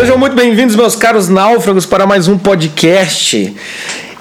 [0.00, 3.54] Sejam muito bem-vindos, meus caros náufragos, para mais um podcast.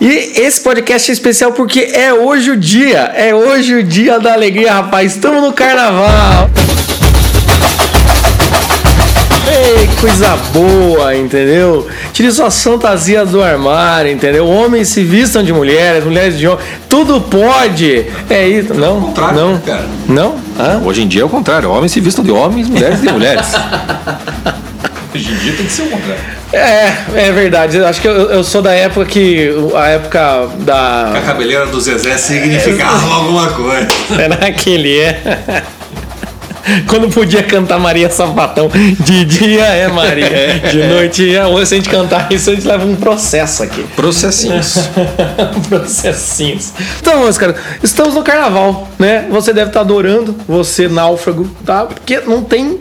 [0.02, 4.34] E esse podcast é especial porque é hoje o dia, é hoje o dia da
[4.34, 5.16] alegria, rapaz.
[5.16, 6.50] Estamos no carnaval.
[9.48, 11.88] Ei, coisa boa, entendeu?
[12.12, 14.46] Tire suas fantasias do armário, entendeu?
[14.50, 18.06] Homens se vistam de mulheres, mulheres de homens, tudo pode.
[18.30, 19.00] É isso, não?
[19.00, 19.60] contrário, não?
[19.60, 19.86] cara?
[20.10, 20.36] Não?
[20.60, 20.82] Hã?
[20.84, 21.72] Hoje em dia é o contrário.
[21.72, 23.48] Homens se vistam de homens, mulheres de mulheres.
[25.14, 26.24] Hoje em dia tem que ser o contrário.
[26.54, 27.78] É, é verdade.
[27.78, 31.80] Eu Acho que eu, eu sou da época que a época da A cabeleira do
[31.80, 33.88] Zezé significava alguma coisa.
[34.08, 35.64] Será que ele é?
[36.88, 38.70] Quando podia cantar Maria Sapatão
[39.00, 41.46] de dia é Maria, de noite é.
[41.46, 43.84] Hoje, se a gente cantar isso, a gente leva um processo aqui.
[43.96, 44.76] Processinhos.
[45.68, 46.74] Processinhos.
[47.02, 49.26] Então, meus caras, estamos no carnaval, né?
[49.32, 51.86] Você deve estar adorando, você náufrago, tá?
[51.86, 52.80] Porque não tem,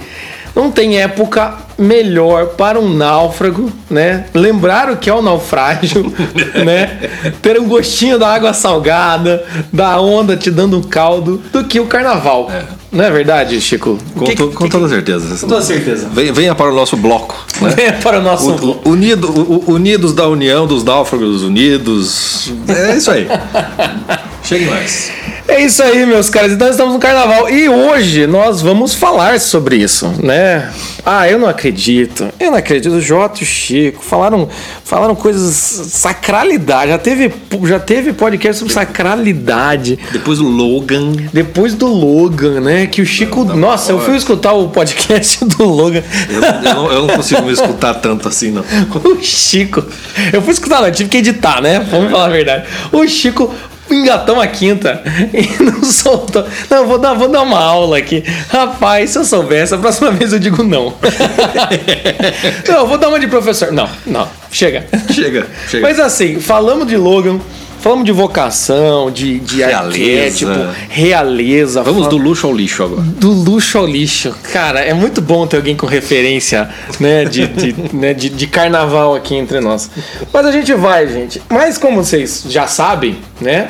[0.55, 4.27] não tem época melhor para um náufrago, né?
[4.34, 6.12] Lembrar o que é o naufrágio,
[6.65, 7.09] né?
[7.41, 11.87] Ter um gostinho da água salgada, da onda te dando um caldo, do que o
[11.87, 12.51] carnaval.
[12.91, 13.99] Não é verdade, Chico?
[14.17, 15.37] Com, Que- to- com que- toda certeza.
[15.41, 16.09] Com toda certeza.
[16.11, 17.37] Venha, venha para o nosso bloco.
[17.61, 17.69] Né?
[17.77, 22.51] Venha para o nosso O- o- unido, unidos da União dos Náufragos Unidos.
[22.67, 23.29] É isso aí.
[24.48, 25.12] Chegue mais.
[25.46, 26.52] É isso aí, meus caras.
[26.52, 30.72] Então estamos no carnaval e hoje nós vamos falar sobre isso, né?
[31.04, 32.27] Ah, eu não acredito.
[32.41, 32.94] Eu não acredito.
[32.94, 34.48] O Jota e o Chico falaram,
[34.84, 36.91] falaram coisas sacralidade.
[36.92, 37.30] Já teve,
[37.64, 39.98] já teve podcast sobre sacralidade.
[40.10, 41.12] Depois o Logan.
[41.30, 42.86] Depois do Logan, né?
[42.86, 43.44] Que o Chico.
[43.44, 46.02] Não, não Nossa, eu fui escutar o podcast do Logan.
[46.30, 48.64] Eu, eu não, eu não consigo me escutar tanto assim, não.
[49.04, 49.84] O Chico.
[50.32, 51.86] Eu fui escutar, não, tive que editar, né?
[51.91, 52.66] Vamos falar a verdade.
[52.91, 53.54] O Chico
[53.91, 56.44] engatou a quinta e não soltou.
[56.70, 58.22] Não, vou dar, vou dar uma aula aqui.
[58.50, 60.94] Rapaz, se eu soubesse, a próxima vez eu digo não.
[62.69, 63.72] não, vou dar uma de professor.
[63.72, 64.87] Não, não, chega.
[65.12, 65.82] Chega, chega.
[65.87, 67.38] Mas assim, falamos de Logan.
[67.81, 70.75] Falamos de vocação, de, de Realeza.
[70.88, 71.81] realeza.
[71.84, 73.03] Vamos fal- do luxo ao lixo agora.
[73.03, 74.34] do luxo ao lixo.
[74.53, 76.69] Cara, é muito bom ter alguém com referência,
[76.99, 79.88] né, de, de, né, de, de carnaval aqui entre nós.
[80.32, 81.41] Mas a gente vai, gente.
[81.49, 83.69] Mas como vocês já sabem, né,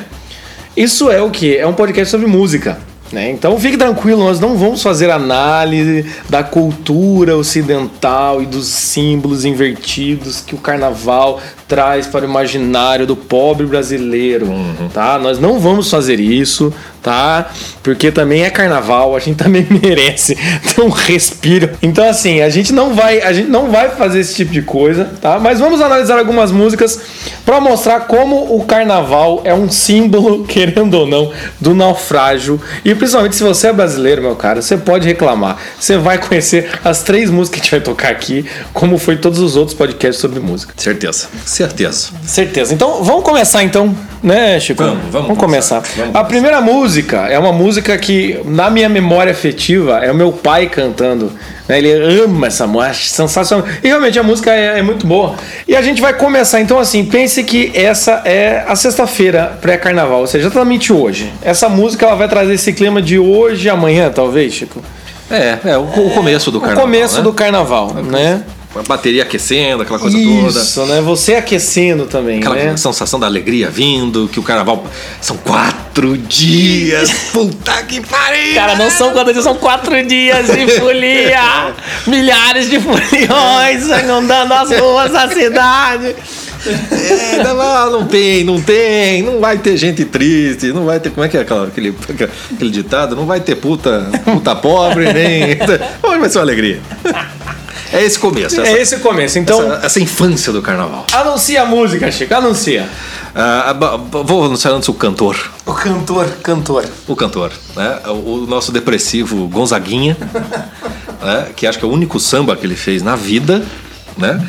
[0.83, 1.57] isso é o que?
[1.57, 2.79] É um podcast sobre música.
[3.11, 3.31] Né?
[3.31, 10.43] Então fique tranquilo, nós não vamos fazer análise da cultura ocidental e dos símbolos invertidos
[10.43, 14.49] que o carnaval traz para o imaginário do pobre brasileiro,
[14.95, 15.19] tá?
[15.19, 17.51] Nós não vamos fazer isso, tá?
[17.83, 21.71] Porque também é carnaval, a gente também merece ter um respiro.
[21.83, 25.11] Então assim, a gente não vai, a gente não vai fazer esse tipo de coisa,
[25.21, 25.39] tá?
[25.39, 26.99] Mas vamos analisar algumas músicas
[27.45, 32.61] para mostrar como o carnaval é um símbolo, querendo ou não, do naufrágio.
[32.85, 35.59] E principalmente se você é brasileiro, meu cara, você pode reclamar.
[35.79, 39.39] Você vai conhecer as três músicas que a gente vai tocar aqui, como foi todos
[39.39, 40.73] os outros podcasts sobre música.
[40.77, 41.29] Certeza.
[41.59, 42.11] Certeza.
[42.25, 42.73] Certeza.
[42.73, 43.93] Então, vamos começar então,
[44.23, 44.81] né, Chico?
[44.81, 45.81] Vamos, vamos começar.
[45.83, 46.01] começar.
[46.03, 50.31] Vamos a primeira música é uma música que, na minha memória afetiva, é o meu
[50.31, 51.33] pai cantando.
[51.69, 51.79] né?
[51.79, 51.91] Ele
[52.23, 53.67] ama essa música, sensacional.
[53.83, 55.35] E realmente a música é, é muito boa.
[55.67, 60.27] E a gente vai começar, então, assim, pense que essa é a sexta-feira pré-carnaval, ou
[60.29, 61.33] seja, exatamente hoje.
[61.43, 64.81] Essa música ela vai trazer esse clima de hoje e amanhã, talvez, Chico?
[65.29, 66.85] É, é o, o começo do O carnaval.
[66.85, 67.23] começo né?
[67.23, 68.45] do carnaval, né?
[68.79, 71.01] A bateria aquecendo, aquela coisa Isso, né?
[71.01, 72.55] Você aquecendo também, toda.
[72.55, 72.77] Aquela né?
[72.77, 74.87] sensação da alegria vindo, que o carnaval.
[75.21, 77.11] São quatro dias.
[77.33, 78.55] Puta que pariu!
[78.55, 81.75] Cara, não são quatro dias, são quatro dias de folia!
[82.07, 86.15] Milhares de foliões inundando as ruas da cidade!
[86.67, 91.11] É, não, não, não tem, não tem, não vai ter gente triste, não vai ter.
[91.11, 91.95] Como é que é aquela, aquele,
[92.53, 93.15] aquele ditado?
[93.15, 95.57] Não vai ter puta, puta pobre, nem.
[96.03, 96.81] Hoje vai ser uma alegria.
[97.93, 99.39] É esse começo, essa, É esse o começo.
[99.39, 101.07] Então, essa, essa infância do carnaval.
[101.13, 102.89] anuncia a música, Chico, anuncia.
[103.35, 105.37] Ba- vou anunciar antes o cantor.
[105.65, 106.85] O cantor, cantor.
[107.07, 108.01] O cantor, né?
[108.07, 110.17] O, o nosso depressivo Gonzaguinha,
[111.23, 111.49] né?
[111.57, 113.65] que acho que é o único samba que ele fez na vida,
[114.17, 114.45] né?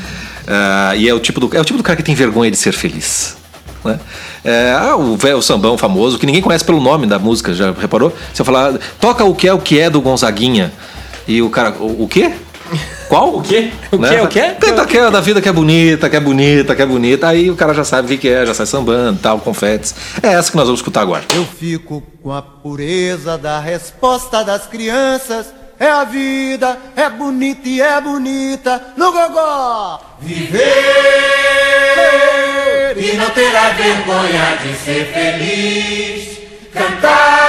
[0.47, 2.57] Ah, e é o, tipo do, é o tipo do cara que tem vergonha de
[2.57, 3.37] ser feliz.
[3.85, 3.99] Né?
[4.43, 8.11] É, ah, o velho sambão famoso, que ninguém conhece pelo nome da música, já reparou?
[8.33, 10.71] Se eu falar, toca o que é o que é do Gonzaguinha.
[11.27, 12.31] E o cara, o, o quê?
[13.09, 13.37] Qual?
[13.37, 13.71] O quê?
[13.91, 14.09] O Né?
[14.09, 14.21] quê?
[14.21, 14.41] O quê?
[14.59, 17.27] Canta aquela da vida que é bonita, que é bonita, que é bonita.
[17.27, 19.95] Aí o cara já sabe o que que é, já sai sambando, tal, confetes.
[20.21, 21.23] É essa que nós vamos escutar agora.
[21.35, 25.47] Eu fico com a pureza da resposta das crianças.
[25.79, 29.99] É a vida, é bonita e é bonita no gogó.
[30.19, 30.59] Viver
[32.97, 36.37] e não terá vergonha de ser feliz.
[36.73, 37.48] Cantar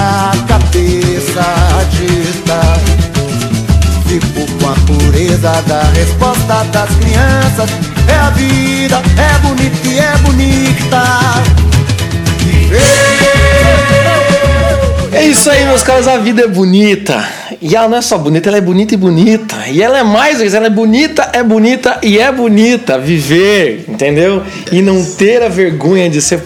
[0.00, 1.42] E a cabeça
[1.78, 2.60] agita
[4.08, 7.70] Fico com a pureza da resposta das crianças
[8.08, 11.02] É a vida, é bonita e é bonita
[15.12, 16.08] É isso aí, meus caros.
[16.08, 17.22] A vida é bonita.
[17.60, 19.56] E ela não é só bonita, ela é bonita e bonita.
[19.68, 22.98] E ela é mais ela é bonita, é bonita e é bonita.
[22.98, 24.42] Viver, entendeu?
[24.72, 26.42] E não ter a vergonha de ser.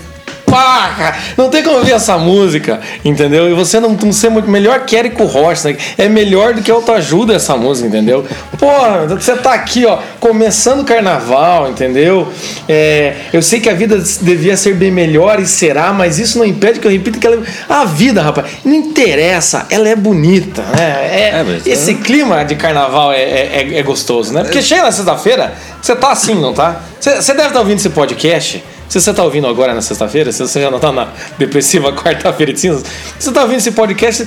[0.54, 3.50] Pá, não tem como ouvir essa música, entendeu?
[3.50, 5.76] E você não, não ser muito melhor que Érico Rocha, né?
[5.98, 8.24] é melhor do que autoajuda essa música, entendeu?
[8.56, 12.32] Porra, você tá aqui, ó, começando o carnaval, entendeu?
[12.68, 16.44] É, eu sei que a vida devia ser bem melhor e será, mas isso não
[16.44, 21.08] impede que eu repita que ela, a vida, rapaz, não interessa, ela é bonita, né?
[21.10, 24.44] É, É, mas- esse clima de carnaval é, é, é- é gostoso, né?
[24.44, 25.52] Porque chega na sexta-feira,
[25.82, 26.80] você tá assim, não tá?
[27.00, 28.62] Você você deve estar ouvindo esse podcast.
[28.88, 31.08] Se você tá ouvindo agora na sexta-feira, se você já não tá na
[31.38, 32.84] depressiva quarta-feira de cinzas,
[33.18, 34.26] se você tá ouvindo esse podcast,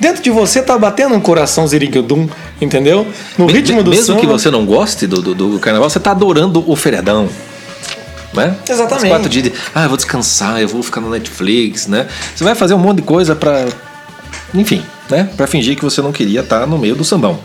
[0.00, 2.28] dentro de você tá batendo um coração ziriguidum,
[2.60, 3.06] entendeu?
[3.36, 4.20] No Me- ritmo do Mesmo samba.
[4.20, 7.28] que você não goste do, do, do carnaval, você tá adorando o feriadão.
[8.34, 8.54] Né?
[8.68, 9.04] Exatamente.
[9.04, 12.06] Os quatro dias de, ah, eu vou descansar, eu vou ficar no Netflix, né?
[12.34, 13.66] Você vai fazer um monte de coisa pra.
[14.54, 15.28] Enfim, né?
[15.36, 17.38] Pra fingir que você não queria estar no meio do sambão.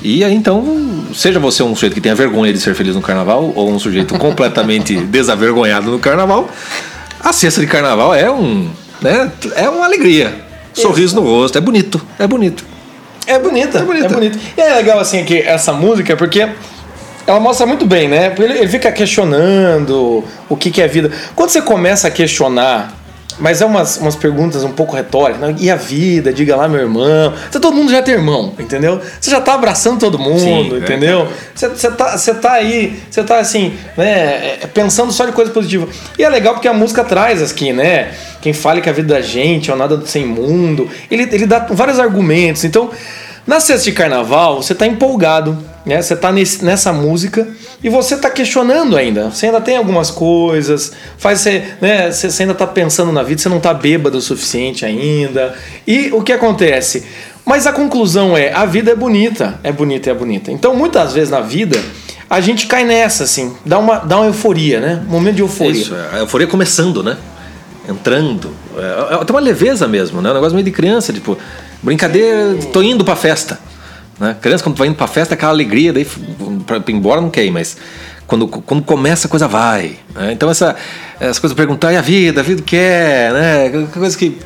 [0.00, 3.52] E aí então, seja você um sujeito que tenha vergonha de ser feliz no carnaval,
[3.54, 6.48] ou um sujeito completamente desavergonhado no carnaval,
[7.20, 8.70] a cesta de carnaval é um.
[9.00, 9.30] Né?
[9.56, 10.46] É uma alegria.
[10.72, 12.64] Sorriso no rosto, é bonito, é bonito.
[13.26, 14.08] É bonita, é bonita.
[14.08, 14.38] bonita.
[14.56, 16.48] E é legal assim que essa música, porque
[17.26, 18.34] ela mostra muito bem, né?
[18.38, 21.10] Ele, ele fica questionando o que, que é vida.
[21.34, 22.97] Quando você começa a questionar,
[23.38, 25.56] mas é umas, umas perguntas um pouco retóricas, né?
[25.58, 26.32] e a vida?
[26.32, 27.32] Diga lá, meu irmão.
[27.50, 29.00] Você, todo mundo já tem irmão, entendeu?
[29.20, 31.28] Você já tá abraçando todo mundo, Sim, é, entendeu?
[31.54, 34.58] Você, você, tá, você tá aí, você tá assim, né?
[34.62, 35.88] é, Pensando só de coisa positiva.
[36.18, 38.12] E é legal porque a música traz aqui, né?
[38.40, 40.88] Quem fale que a vida da gente é nada sem mundo.
[41.10, 42.64] Ele, ele dá vários argumentos.
[42.64, 42.90] Então,
[43.46, 45.56] na sexta de carnaval, você tá empolgado,
[45.88, 46.02] né?
[46.02, 47.48] Você tá nesse, nessa música
[47.82, 49.30] e você tá questionando ainda.
[49.30, 52.12] Você ainda tem algumas coisas, faz você, né?
[52.12, 55.54] Você, você ainda tá pensando na vida, você não tá bêbado o suficiente ainda.
[55.86, 57.06] E o que acontece?
[57.44, 60.52] Mas a conclusão é: a vida é bonita, é bonita, é bonita.
[60.52, 61.82] Então, muitas vezes na vida,
[62.28, 65.02] a gente cai nessa, assim, dá uma, dá uma euforia, né?
[65.08, 65.72] Um momento de euforia.
[65.72, 67.16] Isso, é, a euforia começando, né?
[67.88, 68.54] Entrando.
[68.76, 70.30] É, é, tem uma leveza mesmo, né?
[70.30, 71.38] Um negócio meio de criança, tipo,
[71.82, 73.58] brincadeira, tô indo pra festa.
[74.18, 74.36] Né?
[74.40, 76.06] Criança, quando vai indo pra festa, é aquela alegria, daí
[76.66, 77.76] pra, pra ir embora não quer ir, mas
[78.26, 79.96] quando, quando começa a coisa vai.
[80.14, 80.32] né?
[80.32, 80.74] Então essa,
[81.20, 83.86] essa coisa de perguntar, e a vida, a vida que é, né?
[83.92, 84.38] Coisa que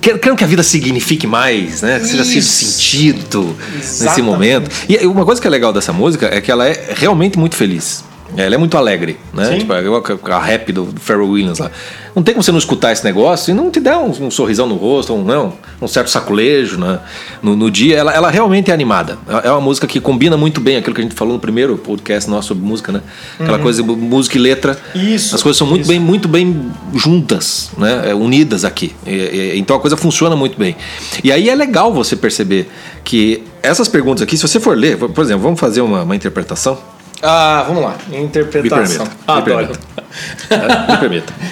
[0.00, 1.98] quero que a vida signifique mais, né?
[2.00, 2.64] Que seja Isso.
[2.64, 4.22] sentido nesse Exatamente.
[4.22, 4.70] momento.
[4.88, 8.04] E uma coisa que é legal dessa música é que ela é realmente muito feliz.
[8.36, 9.44] Ela é muito alegre, né?
[9.52, 9.58] Sim.
[9.58, 11.70] Tipo, a, a rap do Pharrell Williams lá.
[12.14, 14.68] Não tem como você não escutar esse negócio e não te dar um, um sorrisão
[14.68, 17.00] no rosto, um, não, um certo saculejo né?
[17.42, 17.96] no, no dia.
[17.96, 19.18] Ela, ela realmente é animada.
[19.42, 22.30] É uma música que combina muito bem aquilo que a gente falou no primeiro podcast
[22.30, 23.00] nosso sobre música, né?
[23.38, 24.78] Aquela coisa de música e letra.
[24.94, 25.00] Uhum.
[25.02, 25.90] Isso, As coisas são muito isso.
[25.90, 28.10] bem, muito bem juntas, né?
[28.10, 28.94] É, unidas aqui.
[29.06, 30.76] E- e- então a coisa funciona muito bem.
[31.22, 32.70] E aí é legal você perceber
[33.02, 36.78] que essas perguntas aqui, se você for ler, por exemplo, vamos fazer uma, uma interpretação.
[37.22, 37.96] Ah, vamos lá.
[38.12, 39.04] Interpretação.
[39.04, 39.44] Me Adoro.
[39.44, 39.78] permita.
[40.50, 41.32] É, Me permita.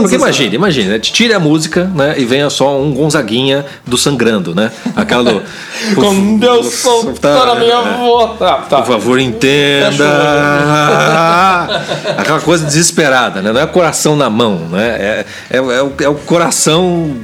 [0.00, 0.98] Porque imagine, imagine, né?
[0.98, 2.14] Tire a música, né?
[2.18, 4.72] E venha só um Gonzaguinha do sangrando, né?
[4.96, 5.42] Aquela do.
[5.94, 7.76] Quando eu soltar a minha é.
[7.76, 8.36] avó.
[8.38, 8.78] Tá, tá.
[8.78, 10.04] Por favor, entenda.
[12.18, 13.52] Aquela coisa desesperada, né?
[13.52, 14.88] Não é coração na mão, né?
[14.88, 17.16] É, é, é o, é o coração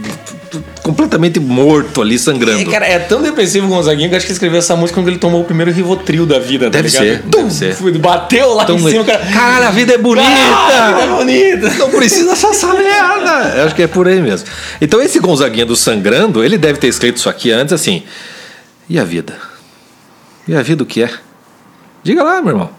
[0.82, 2.60] completamente morto ali, sangrando.
[2.60, 5.18] É, cara, é tão depressivo o Gonzaguinho que acho que escreveu essa música quando ele
[5.18, 6.66] tomou o primeiro Rivotril da vida.
[6.66, 7.04] tá Deve ligado?
[7.04, 7.98] ser, Tum, deve ser.
[7.98, 9.26] Bateu lá em cima, cara.
[9.26, 10.28] Cara, a vida é bonita!
[10.28, 11.70] Ah, a vida é bonita!
[11.78, 13.54] Não precisa só essa merda.
[13.56, 14.48] Eu acho que é por aí mesmo.
[14.80, 18.02] Então esse Gonzaguinha do Sangrando, ele deve ter escrito isso aqui antes assim.
[18.88, 19.34] E a vida?
[20.46, 21.10] E a vida o que é?
[22.02, 22.70] Diga lá, meu irmão.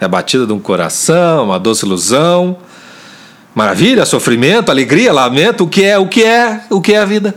[0.00, 2.58] É a batida de um coração, uma doce ilusão.
[3.54, 7.34] Maravilha, sofrimento, alegria, lamento, o que é, o que é, o que é a vida?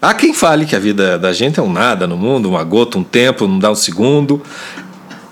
[0.00, 2.96] Há quem fale que a vida da gente é um nada no mundo, uma gota,
[2.96, 4.42] um tempo, não dá um segundo.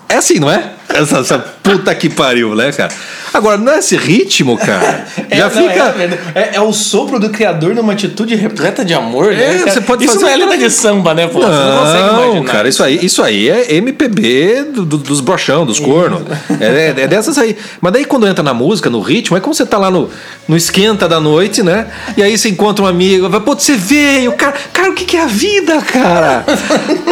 [0.07, 0.73] É assim, não é?
[0.89, 2.93] Essa, essa puta que pariu, né, cara?
[3.37, 5.95] Agora, nesse ritmo, cara, É, já não, fica.
[6.35, 9.61] É, é- é o sopro do criador numa atitude repleta de amor, né?
[9.65, 11.39] É, você pode isso fazer não é letra de samba, né, pô?
[11.41, 12.51] você não consegue Não, imaginar.
[12.51, 16.21] cara, isso aí, isso aí é MPB do- do- dos brochão, dos cornos.
[16.59, 17.55] É, é dessas aí.
[17.81, 20.09] Mas daí quando entra na música, no ritmo, é como você tá lá no,
[20.47, 21.87] no esquenta da noite, né?
[22.15, 24.53] E aí você encontra um amigo, vai, pô, você veio, cara.
[24.73, 26.45] Cara, o que, que é a vida, cara?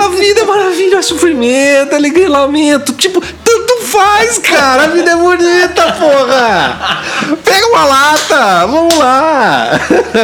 [0.04, 2.94] A vida é maravilha, é sofrimento, é alegria, lamento.
[2.94, 4.84] Tipo, tanto faz, cara.
[4.84, 7.02] A vida é bonita, porra.
[7.44, 9.80] Pega uma lata, vamos lá.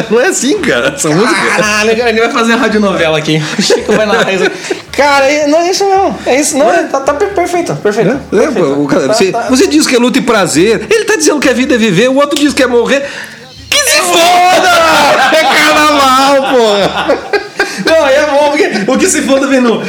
[0.10, 1.36] Não é assim, cara, essa música.
[1.58, 3.42] Caralho, cara, ele vai fazer a radionovela aqui.
[3.58, 4.46] O Chico vai narrar isso.
[4.92, 6.20] Cara, é- não é isso mesmo.
[6.26, 6.72] É isso, não.
[6.72, 8.12] é- Tá, tá per- perfeito, perfeito.
[8.12, 8.76] É, perfeito.
[8.76, 11.16] pô, o cara- Tá- você, tá- você diz que é luta e prazer, ele tá
[11.16, 13.06] dizendo que a vida é viver, o outro diz que é morrer.
[13.70, 14.70] Que se foda!
[15.32, 17.08] É carnaval, porra!
[17.86, 19.82] Não, aí é bom, porque o que se foda, Venu?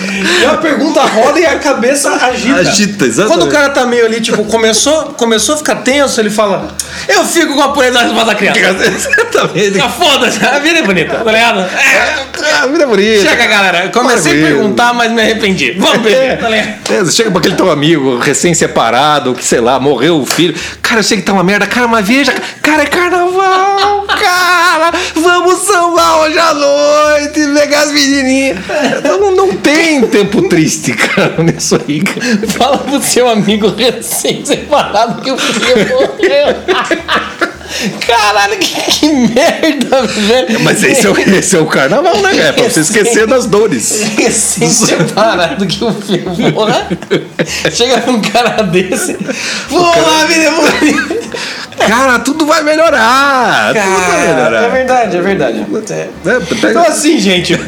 [0.43, 2.61] É uma pergunta roda e a cabeça agita.
[2.61, 3.39] Agita, exatamente.
[3.39, 6.69] Quando o cara tá meio ali, tipo, começou, começou a ficar tenso, ele fala:
[7.09, 8.61] Eu fico com a pureza das da criança.
[8.85, 9.81] Exatamente.
[9.81, 11.61] Ah, Foda-se, a vida é bonita, tá ligado?
[11.61, 13.29] É, A vida é bonita.
[13.29, 13.89] chega, galera.
[13.89, 14.47] Comecei a Maravilha.
[14.47, 15.73] perguntar, mas me arrependi.
[15.79, 16.69] Vamos beber, tá ligado?
[16.91, 20.55] É, chega pra aquele teu amigo recém-separado, que sei lá, morreu o filho.
[20.83, 21.67] Cara, eu sei que tá uma merda.
[21.67, 22.33] Cara, mas veja,
[22.63, 24.93] cara, é carnaval, cara.
[25.15, 28.59] Vamos sambar hoje à noite, pegar as menininhas.
[29.03, 32.03] Não, não tem tempo triste, cara, nisso aí.
[32.49, 37.41] Fala pro seu amigo recém-separado que o filho morreu.
[38.07, 40.61] Caralho, que, que merda, velho.
[40.61, 42.49] Mas esse é, o, esse é o carnaval, né, cara?
[42.49, 44.03] É pra você esquecer das dores.
[44.17, 46.89] Recém-separado que o filho porra.
[47.73, 49.15] Chega um cara desse.
[49.69, 51.21] Porra, a vida é bonita.
[51.87, 53.73] Cara, tudo vai melhorar.
[53.73, 54.69] tudo vai Cara, é melhorar.
[54.69, 55.67] verdade, é verdade.
[55.91, 57.59] É, pega- Então assim, gente,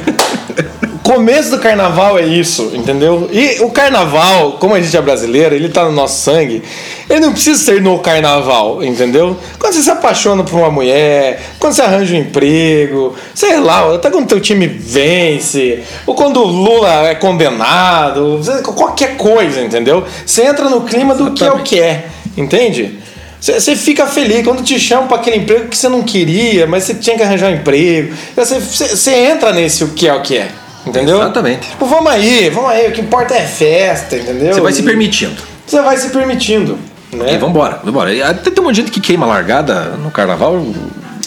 [1.03, 3.29] começo do carnaval é isso, entendeu?
[3.33, 6.63] E o carnaval, como a gente é brasileiro, ele tá no nosso sangue,
[7.11, 9.37] ele não precisa ser no carnaval, entendeu?
[9.59, 14.11] Quando você se apaixona por uma mulher, quando você arranja um emprego, sei lá, até
[14.11, 18.41] quando teu time vence, ou quando o Lula é condenado,
[18.75, 20.05] qualquer coisa, entendeu?
[20.25, 22.07] Você entra no clima do que é o que é,
[22.37, 22.99] entende?
[23.41, 26.95] Você- fica feliz quando te chamam para aquele emprego que você não queria, mas você
[26.95, 28.15] tinha que arranjar um emprego.
[28.37, 30.49] Você entra nesse o que é o que é.
[30.87, 31.19] Entendeu?
[31.19, 31.71] Exatamente.
[31.71, 34.55] Tipo, vamos aí, vamos aí, o que importa é festa, entendeu?
[34.55, 35.41] Você vai se E permitindo.
[35.67, 36.79] Você vai se permitindo.
[37.13, 37.35] Né?
[37.35, 38.11] E vambora, vambora.
[38.29, 40.65] Até tem um monte de gente que queima largada no carnaval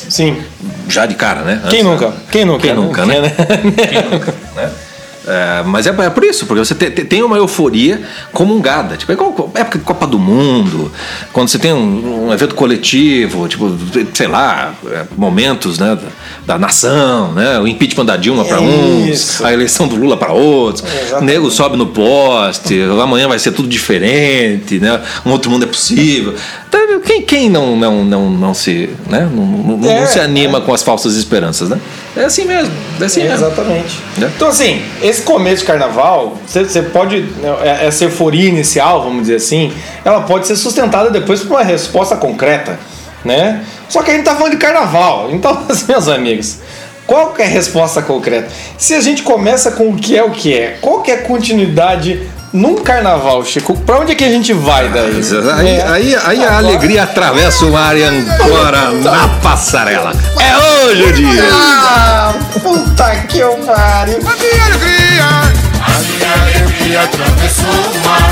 [0.10, 0.42] Sim.
[0.90, 1.62] já de cara, né?
[1.70, 2.14] Quem Antes, nunca?
[2.32, 2.68] Quem nunca?
[2.68, 3.20] Quem nunca, né?
[3.20, 4.72] né?
[5.27, 8.01] É, mas é, é por isso, porque você te- te- tem uma euforia
[8.32, 8.96] comungada.
[8.96, 10.91] Tipo, é igual época de Copa do Mundo,
[11.34, 13.75] quando você tem um, um evento coletivo, tipo,
[14.13, 15.96] sei lá, é, momentos né,
[16.46, 17.60] da, da nação, né?
[17.60, 21.25] O impeachment da Dilma para uns, a eleição do Lula para outros, o Exatamente.
[21.34, 25.01] nego sobe no poste, amanhã vai ser tudo diferente, né?
[25.25, 26.36] Um outro mundo é possível.
[26.70, 29.27] Então, quem, quem não, não, não, não se, né?
[29.34, 31.79] não, não- não É, se anima com as falsas esperanças, né?
[32.17, 33.45] É assim mesmo, é assim É, mesmo.
[33.45, 34.01] exatamente.
[34.17, 34.31] Né?
[34.36, 37.22] Então, assim, esse começo de carnaval, você, você pode.
[37.22, 42.15] né, Essa euforia inicial, vamos dizer assim, ela pode ser sustentada depois por uma resposta
[42.15, 42.79] concreta.
[43.24, 43.63] né?
[43.89, 45.29] Só que a gente tá falando de carnaval.
[45.31, 46.57] Então, assim, meus amigos,
[47.07, 48.48] qual que é a resposta concreta?
[48.77, 51.22] Se a gente começa com o que é o que é, qual que é a
[51.24, 52.22] continuidade
[52.56, 53.76] num carnaval, Chico?
[53.82, 55.22] Pra onde é que a gente vai daí?
[55.58, 55.84] Aí, É.
[55.88, 60.14] aí, aí a alegria atravessa o mar e ancora na passarela.
[60.40, 61.44] É hoje o dia!
[61.52, 62.34] Ah,
[62.64, 64.18] puta que eu pariu.
[64.26, 65.26] A minha alegria,
[65.86, 68.32] A minha alegria atravessou o mar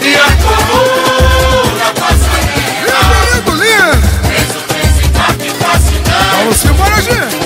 [0.00, 4.14] E acabou na passarela meu lindo.
[6.38, 7.43] Vamos embora, gente.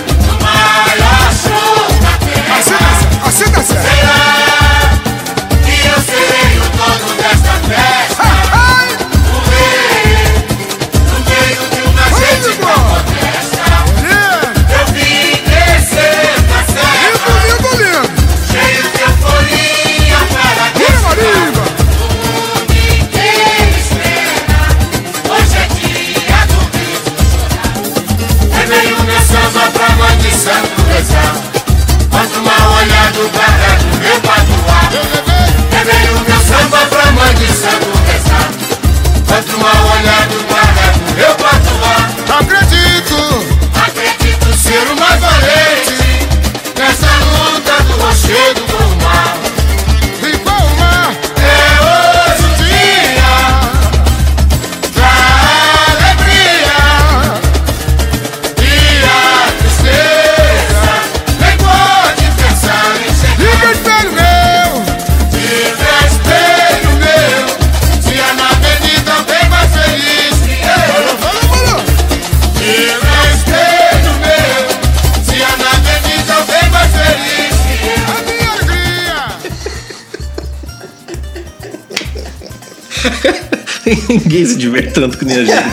[84.25, 85.73] Ninguém se diverte tanto que nem a gente.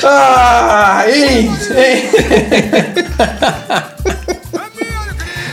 [0.00, 0.08] tá?
[0.08, 2.10] Ah, hein, hein.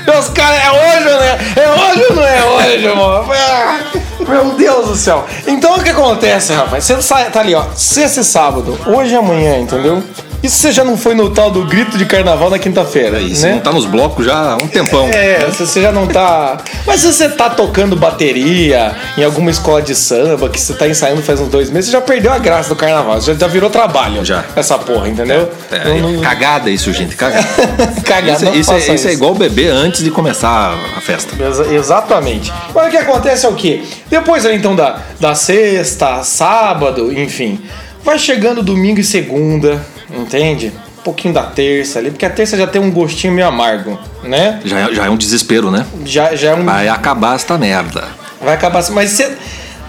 [0.05, 1.37] Meus caras, é hoje ou não é?
[1.55, 3.25] É hoje ou não é hoje, mano?
[3.33, 3.79] Ah,
[4.27, 5.25] Meu Deus do céu.
[5.45, 6.83] Então o que acontece, rapaz?
[6.85, 6.95] Você
[7.31, 10.01] tá ali, ó, sexta e sábado, hoje e amanhã, entendeu?
[10.47, 13.53] Isso você já não foi no tal do grito de carnaval na quinta-feira, Isso né?
[13.55, 15.07] não tá nos blocos já há um tempão.
[15.09, 16.57] É, se você já não tá.
[16.85, 21.21] Mas se você tá tocando bateria em alguma escola de samba que você tá ensaiando
[21.21, 23.19] faz uns dois meses, você já perdeu a graça do carnaval.
[23.19, 24.23] Já, já virou trabalho.
[24.23, 24.45] Já.
[24.55, 25.49] Essa porra, entendeu?
[25.69, 27.15] É, Não- não- Cagada isso, gente.
[27.15, 27.45] Cagada.
[28.05, 31.35] Cagada, Isso, não isso, é, faça isso é igual beber antes de começar a festa.
[31.43, 32.53] Exa- exatamente.
[32.73, 33.83] Mas o que acontece é o quê?
[34.09, 37.59] Depois então da, da sexta, sábado, enfim,
[38.03, 40.71] vai chegando domingo e segunda, entende?
[40.99, 44.59] Um pouquinho da terça ali, porque a terça já tem um gostinho meio amargo, né?
[44.65, 45.85] Já, é- já é um desespero, né?
[46.05, 46.65] Já, já é um.
[46.65, 48.03] Vai acabar esta merda.
[48.41, 48.83] Vai acabar.
[48.91, 49.35] Mas você.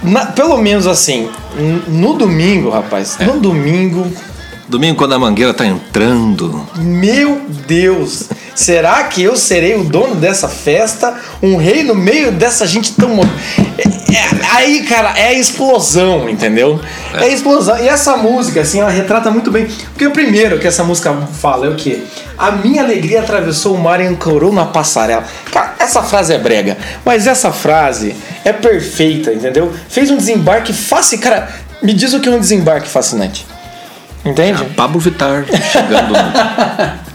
[0.02, 1.28] na- pelo menos assim,
[1.88, 3.24] no domingo, rapaz, É.
[3.24, 4.06] no domingo,
[4.68, 6.66] Domingo, quando a mangueira tá entrando.
[6.76, 11.18] meu Deus, será que eu serei o dono dessa festa?
[11.42, 13.18] Um rei no meio dessa gente tão.
[13.78, 13.82] É-
[14.14, 16.78] é- aí, cara, é a explosão, entendeu?
[17.14, 17.24] É.
[17.24, 17.78] a explosão.
[17.78, 19.66] E essa música, assim, ela retrata muito bem.
[19.92, 22.02] Porque o primeiro que essa música fala é o quê?
[22.36, 25.24] A minha alegria atravessou o mar e ancorou na passarela.
[25.50, 26.76] Cara, essa frase é brega,
[27.06, 29.72] mas essa frase é perfeita, entendeu?
[29.88, 31.18] Fez um desembarque fácil.
[31.20, 31.48] Cara,
[31.82, 33.46] me diz o que é um desembarque fascinante.
[34.30, 34.64] Entende?
[34.76, 36.32] Pablo Vittar chegando no.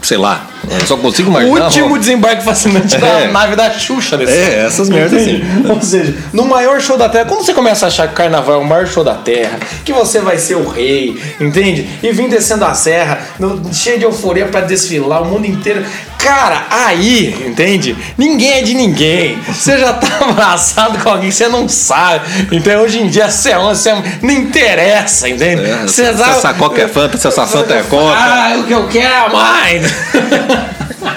[0.02, 0.53] Sei lá.
[0.70, 1.64] Eu Só consigo O imaginar.
[1.66, 3.28] último desembarque fascinante da É.
[3.28, 5.42] nave da Xuxa desse É, essas merdas assim.
[5.68, 8.56] Ou seja, no maior show da Terra, quando você começa a achar que o carnaval
[8.56, 11.88] é o maior show da Terra, que você vai ser o rei, entende?
[12.02, 15.84] E vir descendo a serra, no- cheio de euforia pra desfilar o mundo inteiro.
[16.18, 17.94] Cara, aí, entende?
[18.16, 19.38] Ninguém é de ninguém.
[19.46, 22.24] Você já tá abraçado com alguém que você não sabe.
[22.50, 25.62] Então hoje em dia você é um, você é não interessa, entende?
[25.70, 28.16] É, Você se já- essa coca é Fanta, se essa Fanta é Coca.
[28.18, 29.82] Ah, o que eu quero é mais.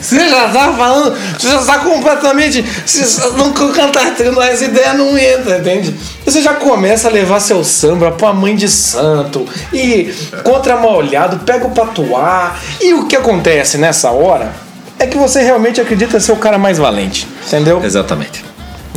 [0.00, 2.62] Você já tá falando, você já tá completamente.
[2.84, 5.94] Você não cantar tendo as ideias não entra, entende?
[6.24, 10.14] Você já começa a levar seu samba pra mãe de santo e
[10.44, 12.54] contra mal olhado, pega o patuá.
[12.80, 14.52] E o que acontece nessa hora
[14.98, 17.82] é que você realmente acredita ser o cara mais valente, entendeu?
[17.82, 18.44] Exatamente.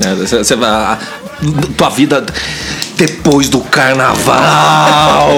[0.04, 0.70] É, Você, vai.
[0.70, 0.98] a-
[1.78, 2.24] tua vida
[2.98, 5.30] depois do carnaval.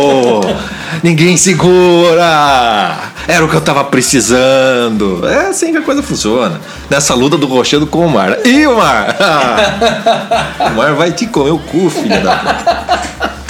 [1.01, 3.11] Ninguém segura!
[3.27, 5.27] Era o que eu tava precisando.
[5.27, 6.59] É assim que a coisa funciona.
[6.89, 8.45] Nessa luta do rochedo com o mar.
[8.45, 9.15] E o mar?
[10.71, 12.93] o mar vai te comer o cu, filho da puta.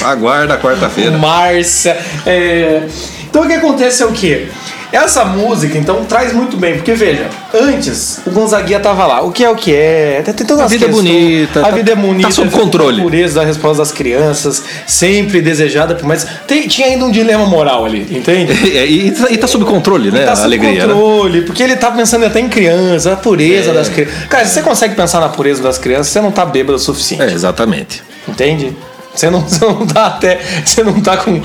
[0.06, 1.18] Aguarda quarta-feira.
[1.18, 1.98] Márcia.
[2.26, 2.88] é.
[3.30, 4.48] Então o que acontece é o quê?
[4.94, 9.22] Essa música, então, traz muito bem, porque veja, antes o Gonzaguinha tava lá.
[9.22, 10.22] O que é o que é?
[10.24, 11.10] Tem todas A as vida é questões.
[11.12, 12.28] bonita, A tá- vida é bonita.
[12.28, 13.00] tá sob tem controle.
[13.00, 16.28] A pureza da resposta das crianças, sempre desejada por mais.
[16.48, 18.54] Tem- tinha ainda um dilema moral ali, entende?
[18.84, 20.26] E, e, tá- e tá sob controle, né?
[20.26, 20.94] tá sob alegria, né?
[20.94, 23.74] controle, porque ele tá pensando até em criança, a pureza É.
[23.74, 24.26] das crianças.
[24.30, 27.24] Cara, se você consegue pensar na pureza das crianças, você não tá bêbado o suficiente.
[27.24, 28.04] É, exatamente.
[28.28, 28.72] Entende?
[29.16, 30.40] Você não, você não tá até.
[30.66, 31.42] Você não tá com.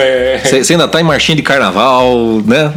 [0.00, 2.72] é, Você você ainda tá em marchinha de carnaval, né?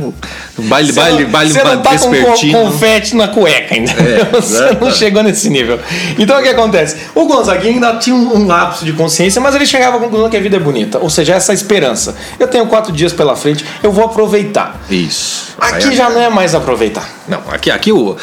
[0.67, 2.12] Baile, baile, baile você não tá com
[2.52, 4.21] confete na cueca, entendeu?
[4.21, 5.80] É, você não chegou nesse nível.
[6.17, 6.97] Então o que acontece?
[7.15, 10.38] O Gonzaguinha ainda tinha um, um lapso de consciência, mas ele chegava à conclusão que
[10.38, 11.00] a vida é bonita.
[11.00, 12.15] Ou seja, essa esperança.
[12.39, 14.80] Eu tenho quatro dias pela frente, eu vou aproveitar.
[14.89, 15.52] Isso.
[15.60, 17.08] Aqui Aí- já não é mais aproveitar.
[17.28, 18.17] Não, aqui, aqui o,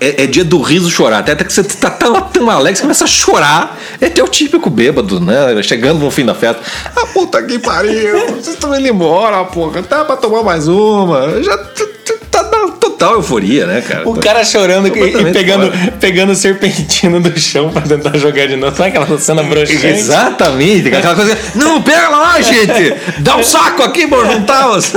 [0.00, 1.18] é, é dia do riso chorar.
[1.18, 3.78] Até, até que você tá tão, tão alegre, você começa a chorar.
[4.00, 5.62] É teu típico bêbado, né?
[5.62, 6.60] Chegando no fim da festa.
[6.94, 8.26] Ah, puta que pariu.
[8.26, 9.82] Vocês estão indo embora, porra.
[9.82, 11.42] Tá pra tomar mais uma.
[11.42, 12.15] Já 这这、
[12.72, 14.08] total euforia, né, cara?
[14.08, 14.90] O cara chorando e-
[15.28, 15.92] e pegando, fora.
[16.00, 18.76] pegando serpentina do chão pra tentar jogar de novo.
[18.76, 19.86] Sabe aquela cena broxante?
[19.86, 21.36] Exatamente, aquela coisa.
[21.54, 22.94] Não, pega lá, gente!
[23.18, 24.92] Dá um saco aqui, bora juntar os.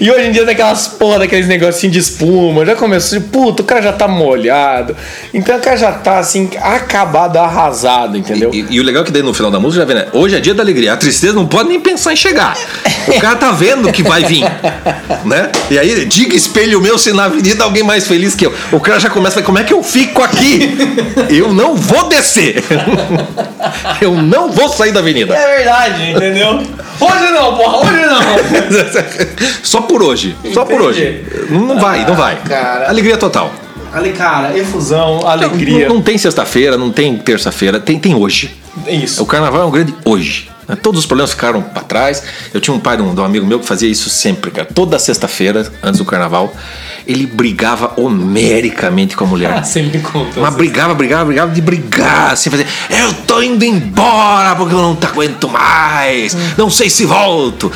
[0.00, 2.64] E hoje em dia tem aquelas porra daqueles negocinhos de espuma.
[2.66, 4.96] Já começou de puta, o cara já tá molhado.
[5.32, 8.50] Então o cara já tá assim, acabado, arrasado, entendeu?
[8.52, 10.06] E, e o legal é que daí no final da música já vê, né?
[10.12, 10.92] Hoje é dia da alegria.
[10.92, 12.56] A tristeza não pode nem pensar em chegar.
[13.08, 14.44] O cara tá vendo que vai vir.
[15.24, 15.50] Né?
[15.70, 18.52] E aí, diga espelho meu se na avenida alguém mais feliz que eu.
[18.72, 20.76] O cara já começa a como é que eu fico aqui?
[21.28, 22.64] Eu não vou descer.
[24.00, 25.34] Eu não vou sair da avenida.
[25.34, 26.62] É verdade, entendeu?
[26.98, 28.20] Hoje não, porra, hoje não.
[29.62, 30.34] Só por hoje.
[30.52, 31.22] Só por hoje.
[31.50, 32.36] Não não vai, não vai.
[32.36, 32.88] cara.
[32.88, 33.52] Alegria total.
[33.92, 35.88] Ali, cara, efusão, Não, alegria.
[35.88, 38.56] não tem sexta-feira, não tem terça-feira, tem, tem hoje.
[38.86, 39.22] Isso.
[39.22, 40.48] O carnaval é um grande hoje.
[40.70, 40.76] Né?
[40.80, 42.22] Todos os problemas ficaram pra trás.
[42.54, 44.68] Eu tinha um pai de um, de um amigo meu que fazia isso sempre, cara.
[44.72, 46.54] Toda sexta-feira, antes do carnaval,
[47.06, 49.50] ele brigava homericamente com a mulher.
[49.60, 50.42] Ah, você me contou.
[50.44, 54.94] Mas brigava, brigava, brigava de brigar, assim, fazer, eu tô indo embora porque eu não
[54.94, 57.70] te aguento mais, não sei se volto.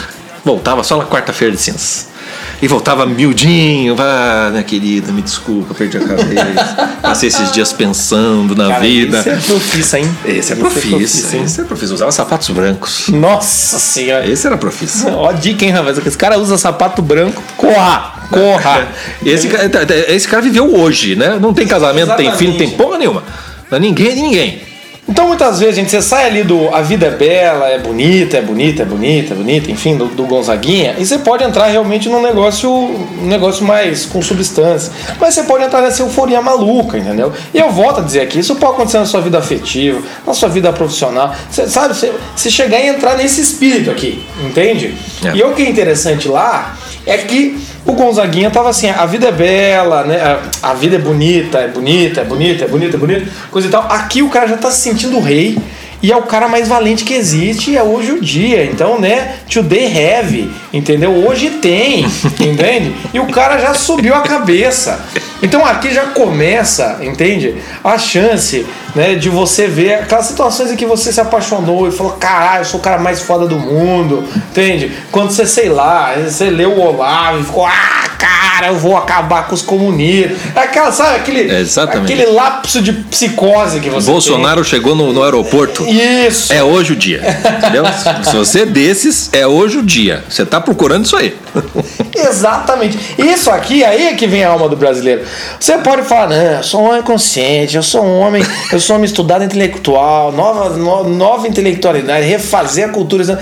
[0.45, 2.14] Voltava só na quarta-feira de cinzas.
[2.63, 6.99] E voltava miudinho, ah, minha querida, me desculpa, perdi a cabeça.
[7.03, 9.19] Passei esses dias pensando na Cara, vida.
[9.19, 10.19] Esse é profissa, hein?
[10.25, 11.45] Esse é profissa, hein?
[11.45, 11.95] esse é profissa.
[11.95, 13.09] Usava sapatos brancos.
[13.09, 14.27] Nossa senhora.
[14.27, 15.11] Esse era profissa.
[15.15, 15.99] Ó, dica, hein, rapaz?
[15.99, 18.89] Esse cara usa sapato branco, corra, corra.
[19.25, 19.71] Esse, cara-
[20.09, 21.39] esse cara viveu hoje, né?
[21.41, 22.77] Não tem casamento, tem filho, não tem Exatamente.
[22.77, 23.23] porra nenhuma.
[23.71, 24.74] É ninguém ninguém.
[25.07, 28.41] Então, muitas vezes, gente, você sai ali do A Vida é Bela, é bonita, é
[28.41, 32.23] bonita, é bonita, é bonita, enfim, do, do Gonzaguinha, e você pode entrar realmente num
[32.23, 34.91] negócio, um negócio mais com substância.
[35.21, 37.33] Mas você pode entrar nessa euforia maluca, entendeu?
[37.53, 40.49] E eu volto a dizer aqui, isso pode acontecer na sua vida afetiva, na sua
[40.49, 41.35] vida profissional.
[41.51, 44.95] Você sabe, você, você chegar e entrar nesse espírito aqui, entende?
[45.23, 45.37] É.
[45.37, 49.33] E o que é interessante lá é que o Gonzaguinha tava assim, a vida é
[49.33, 50.39] bela, né?
[50.63, 53.83] A, vida é bonita, é bonita, é bonita, é bonita, é bonita, coisa e tal.
[53.91, 55.59] Aqui o cara já tá se sentindo rei
[56.03, 58.65] e é o cara mais valente que existe e é hoje o dia.
[58.65, 59.37] Então, né?
[59.53, 61.13] Today have, entendeu?
[61.27, 62.05] Hoje tem,
[62.41, 62.95] entende?
[63.15, 65.01] E o cara já subiu a cabeça.
[65.43, 67.55] Então aqui já começa, entende?
[67.83, 72.13] A chance, né, de você ver aquelas situações em que você se apaixonou e falou,
[72.13, 74.91] caralho, eu sou o cara mais foda do mundo, entende?
[75.13, 79.47] Quando você, sei lá, você leu o Olavo e ficou, ah, cara, eu vou acabar
[79.47, 80.39] com os comunistas.
[80.57, 82.13] Aquela, sabe, aquele, É, exatamente.
[82.13, 85.85] aquele lapso de psicose que você Bolsonaro chegou no, no aeroporto.
[85.85, 86.27] tem.
[86.27, 86.53] Isso.
[86.53, 87.21] É hoje o dia.
[87.59, 87.85] Entendeu?
[88.25, 90.25] Se você é desses, é hoje o dia.
[90.29, 91.35] Você tá procurando isso aí.
[92.17, 92.99] Exatamente.
[93.19, 95.23] Isso aqui, aí é que vem a alma do brasileiro.
[95.59, 98.97] Você pode falar, não, eu sou um homem consciente, eu sou um homem, eu sou
[98.97, 103.39] um estudado intelectual, nova, no- nova intelectualidade, refazer a cultura.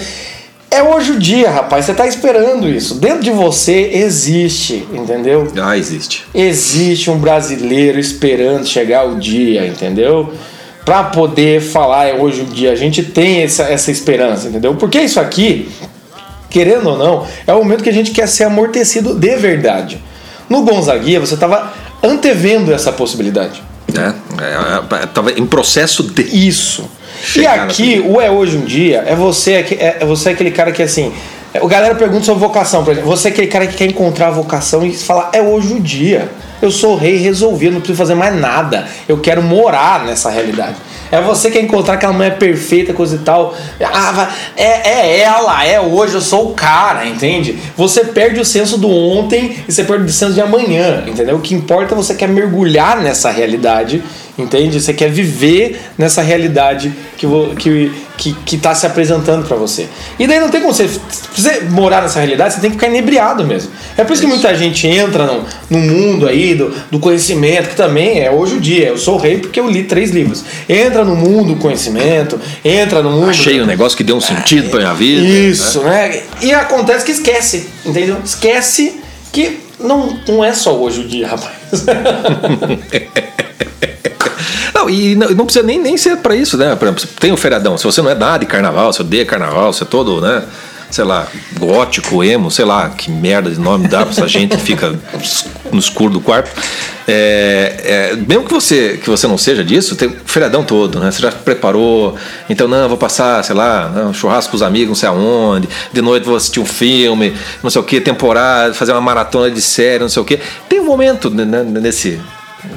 [0.70, 1.84] É hoje o dia, rapaz.
[1.84, 2.94] Você tá esperando isso.
[2.94, 5.46] Dentro de você existe, entendeu?
[5.62, 6.24] Ah, existe.
[6.34, 10.32] Existe um brasileiro esperando chegar o dia, entendeu?
[10.84, 12.72] Pra poder falar é hoje o dia.
[12.72, 14.74] A gente tem essa, essa esperança, entendeu?
[14.74, 15.70] Porque isso aqui,
[16.52, 20.00] querendo ou não, é o momento que a gente quer ser amortecido de verdade.
[20.48, 23.62] No Gonzaguia, você tava antevendo essa possibilidade.
[23.94, 26.22] É, é, tava em processo de.
[26.22, 26.88] Isso.
[27.22, 30.50] Chegar e aqui, o é hoje um dia, é você, aque- é é você aquele
[30.50, 31.12] cara que assim.
[31.60, 33.10] O galera pergunta sobre vocação, por exemplo.
[33.10, 36.30] Você é aquele cara que quer encontrar a vocação e fala, é hoje o dia.
[36.62, 38.86] Eu sou rei resolvido, não preciso fazer mais nada.
[39.06, 40.76] Eu quero morar nessa realidade.
[41.12, 43.54] É você que quer encontrar aquela mulher perfeita, coisa e tal.
[43.84, 47.58] Ah, é, é ela, é hoje, eu sou o cara, entende?
[47.76, 51.36] Você perde o senso do ontem e você perde o senso de amanhã, entendeu?
[51.36, 54.02] O que importa é você quer mergulhar nessa realidade,
[54.38, 54.80] entende?
[54.80, 57.26] Você quer viver nessa realidade que,
[57.58, 59.88] que, que, que tá se apresentando pra você.
[60.18, 60.88] E daí não tem como você,
[61.34, 63.70] você morar nessa realidade, você tem que ficar inebriado mesmo.
[63.96, 67.76] É por isso que muita gente entra no, no mundo aí do, do conhecimento, que
[67.76, 68.88] também é hoje o dia.
[68.88, 70.44] Eu sou rei porque eu li três livros.
[70.68, 73.30] Entra no mundo do conhecimento, entra no mundo.
[73.30, 75.26] Achei um negócio que deu um sentido pra minha vida.
[75.26, 76.22] Isso, né?
[76.40, 78.18] E acontece que esquece, entendeu?
[78.24, 79.00] Esquece
[79.32, 81.52] que não, não é só hoje o dia, rapaz.
[84.82, 86.74] Não, e não, não precisa nem, nem ser pra isso, né?
[86.74, 87.78] Por exemplo, tem o feriadão.
[87.78, 90.42] Se você não é nada de carnaval, se odeia carnaval, você é todo, né?
[90.90, 91.26] Sei lá,
[91.58, 94.94] gótico, emo, sei lá, que merda de nome dá pra essa gente que fica
[95.72, 96.50] no escuro do quarto.
[97.08, 101.10] É, é, mesmo que você, que você não seja disso, tem o feriadão todo, né?
[101.10, 102.14] Você já preparou,
[102.50, 105.66] então não, vou passar, sei lá, né, um churrasco com os amigos, não sei aonde,
[105.90, 109.62] de noite vou assistir um filme, não sei o que, temporada, fazer uma maratona de
[109.62, 110.38] série, não sei o que.
[110.68, 112.20] Tem um momento né, nesse,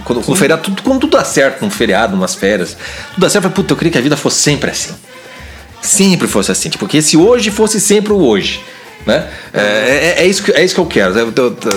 [0.04, 2.76] quando, quando, feriado, tudo, quando tudo dá certo, num feriado, umas férias,
[3.14, 4.94] tudo dá certo, puta, eu queria que a vida fosse sempre assim.
[5.82, 6.70] Sempre fosse assim.
[6.70, 8.62] Tipo, que se hoje fosse sempre o hoje.
[9.06, 9.28] Né?
[9.54, 11.14] É, é, é isso que, é isso que eu quero.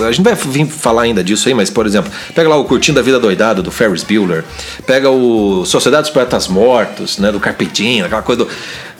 [0.07, 2.99] A gente vai vir falar ainda disso aí, mas, por exemplo, pega lá o Curtindo
[2.99, 4.43] a Vida Doidado, do Ferris Bueller,
[4.87, 8.51] pega o Sociedade dos Poetas Mortos, né, do Carpetinho, aquela coisa do,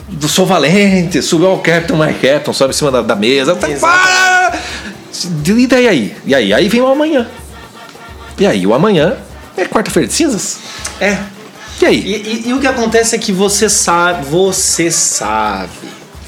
[0.08, 3.56] do Sou Valente, subiu ao Captain, My Captain, sobe em cima da, da mesa.
[3.56, 4.60] Para!
[5.58, 6.16] E daí aí?
[6.24, 6.54] E aí?
[6.54, 7.28] Aí vem o amanhã.
[8.40, 9.18] E aí, o amanhã
[9.58, 10.60] é quarta-feira de cinzas.
[11.00, 11.18] É.
[11.82, 11.98] E aí?
[12.00, 15.70] E, e- e o que acontece é que você sabe, você sabe,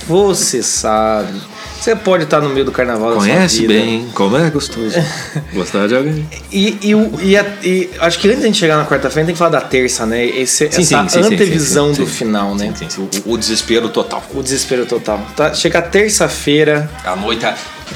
[0.07, 1.39] você sabe.
[1.79, 4.93] Você pode estar no meio do carnaval Conhece bem como é gostoso
[5.51, 6.29] gostar de alguém.
[6.51, 9.39] E, e, e, a- e acho que antes de gente chegar na quarta-feira, tem que
[9.39, 10.23] falar da terça, né?
[10.23, 12.71] Esse, Sim, essa sim, antevisão sim, do final, né?
[12.77, 13.23] Sim, sim, sim.
[13.25, 14.23] O, o desespero total.
[14.33, 15.25] O desespero total.
[15.35, 17.47] Tá, chega terça-feira, À noite,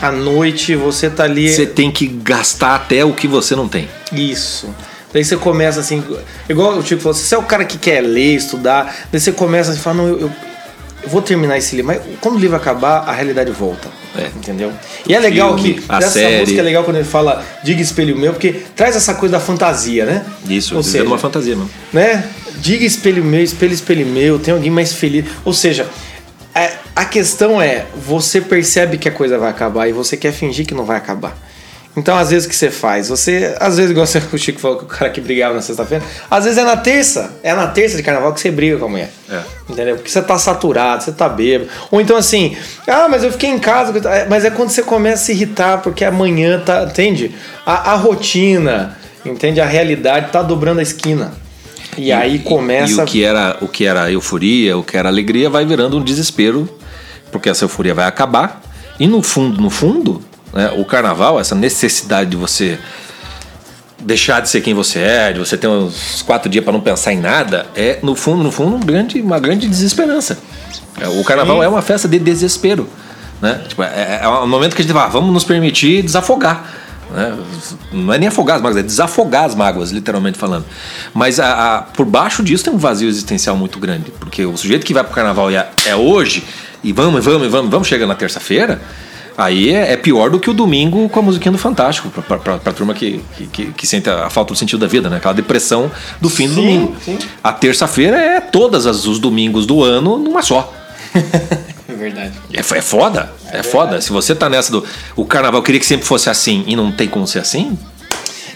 [0.01, 1.49] à noite, você tá ali.
[1.49, 3.87] você tem que gastar até o que você não tem.
[4.11, 4.69] Isso.
[5.13, 6.03] Daí você começa assim,
[6.49, 9.71] igual o Chico falou, você é o cara que quer ler, estudar, daí você começa
[9.71, 10.31] a falar, não, eu, eu,
[11.03, 13.87] eu vou terminar esse livro, mas quando o livro acabar, a realidade volta.
[14.17, 14.27] É.
[14.35, 14.71] Entendeu?
[15.07, 16.39] E é legal Filme, que essa série.
[16.39, 20.05] música é legal quando ele fala Diga Espelho Meu, porque traz essa coisa da fantasia,
[20.05, 20.25] né?
[20.49, 21.69] Isso, Ou vivendo seja, uma fantasia mesmo.
[21.91, 22.23] né?
[22.57, 25.25] Diga espelho meu, espelho, espelho meu, tem alguém mais feliz.
[25.43, 26.14] Ou seja, é,
[26.95, 30.73] a questão é, você percebe que a coisa vai acabar e você quer fingir que
[30.73, 31.37] não vai acabar.
[31.97, 33.07] Então, às vezes, o que você faz?
[33.07, 36.43] Você, às vezes, igual o Chico falou que o cara que brigava na sexta-feira, às
[36.43, 39.09] vezes é na terça, é na terça de carnaval que você briga com a mulher.
[39.29, 39.41] É.
[39.69, 39.95] Entendeu?
[39.95, 41.69] Porque você tá saturado, você tá bêbado.
[41.89, 42.55] Ou então assim,
[42.87, 43.93] ah, mas eu fiquei em casa.
[44.29, 46.83] Mas é quando você começa a se irritar, porque amanhã tá.
[46.83, 47.33] Entende?
[47.65, 49.61] A, a rotina, entende?
[49.61, 51.44] A realidade tá dobrando a esquina.
[51.97, 53.01] E, aí começa.
[53.01, 56.03] E o que, era, o que era euforia, o que era alegria, vai virando um
[56.03, 56.69] desespero,
[57.31, 58.61] porque essa euforia vai acabar.
[58.99, 60.21] E no fundo, no fundo,
[60.53, 62.79] né, o carnaval, essa necessidade de você
[63.99, 67.11] deixar de ser quem você é, de você ter uns quatro dias para não pensar
[67.11, 70.37] em nada, é no fundo, no fundo, um grande, uma grande desesperança.
[71.01, 72.87] É, O carnaval é uma festa de desespero.
[73.41, 73.61] Né?
[73.67, 76.84] Tipo, é, é um momento que a gente vai, vamos nos permitir desafogar.
[77.11, 77.37] Né?
[77.91, 80.65] Não é nem afogar as mágoas, é desafogar as mágoas, literalmente falando.
[81.13, 84.11] Mas a, a- por baixo disso tem um vazio existencial muito grande.
[84.19, 86.43] Porque o sujeito que vai pro carnaval e é, é hoje,
[86.83, 88.81] e vamos, vamos, vamos, vamos chegar na terça-feira,
[89.37, 92.57] aí é, é pior do que o domingo com a musiquinha do Fantástico, pra, pra,
[92.57, 95.17] pra, turma que, que, que, que sente a, a falta do sentido da vida, né?
[95.17, 95.91] Aquela depressão
[96.21, 96.95] do fim do Sim, domingo.
[97.03, 97.19] sim.
[97.43, 100.73] A terça-feira é todas as, os domingos do ano numa só.
[101.95, 102.33] É verdade.
[102.53, 104.01] É, é foda, é, foda.
[104.01, 104.83] Se você tá nessa do.
[105.15, 107.77] O carnaval eu queria que sempre fosse assim e não tem como ser assim,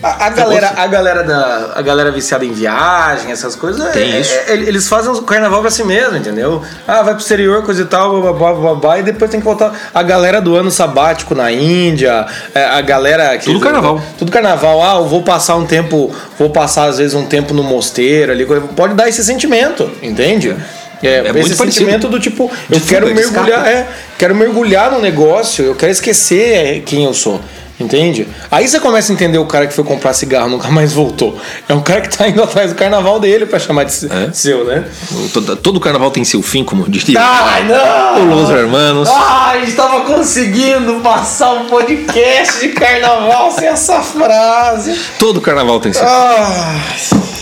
[0.04, 1.74] A, a galera, a galera da.
[1.76, 3.92] A galera viciada em viagem, essas coisas.
[3.92, 4.34] Tem é- isso.
[4.48, 6.62] é- eles fazem o carnaval pra si mesmo, entendeu?
[6.88, 9.74] Ah, vai pro exterior, coisa e tal, babá, babá, e depois tem que voltar.
[9.94, 12.26] A galera do ano sabático na Índia,
[12.56, 13.38] é, a galera.
[13.38, 14.02] que- Tudo carnaval.
[14.18, 14.82] Tudo carnaval.
[14.84, 16.14] Ah, eu vou passar um tempo.
[16.38, 18.46] Vou passar, às vezes, um tempo no mosteiro ali.
[18.76, 20.56] Pode dar esse sentimento, entende?
[21.02, 25.64] É, É muito esse sentimento do tipo, eu quero mergulhar, é, quero mergulhar no negócio,
[25.66, 27.40] eu quero esquecer quem eu sou.
[27.80, 28.28] Entende?
[28.52, 31.40] Aí você começa a entender o cara que foi comprar cigarro e nunca mais voltou.
[31.70, 34.34] É um cara que tá indo atrás do carnaval dele pra chamar de É.
[34.34, 34.84] seu, né?
[35.32, 38.22] todo, todo carnaval tem seu fim, como diria Ai, não!
[38.22, 39.08] o Los Hermanos.
[39.08, 45.00] Ah, a gente tava conseguindo passar um podcast de carnaval sem essa frase.
[45.18, 46.76] Todo carnaval tem seu Ah,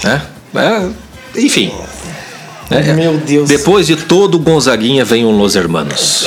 [0.04, 0.22] né?
[0.56, 1.74] É, enfim.
[2.70, 2.94] É, é.
[2.94, 3.48] Meu Deus.
[3.48, 6.26] Depois de todo Gonzaguinha vem um Los Hermanos.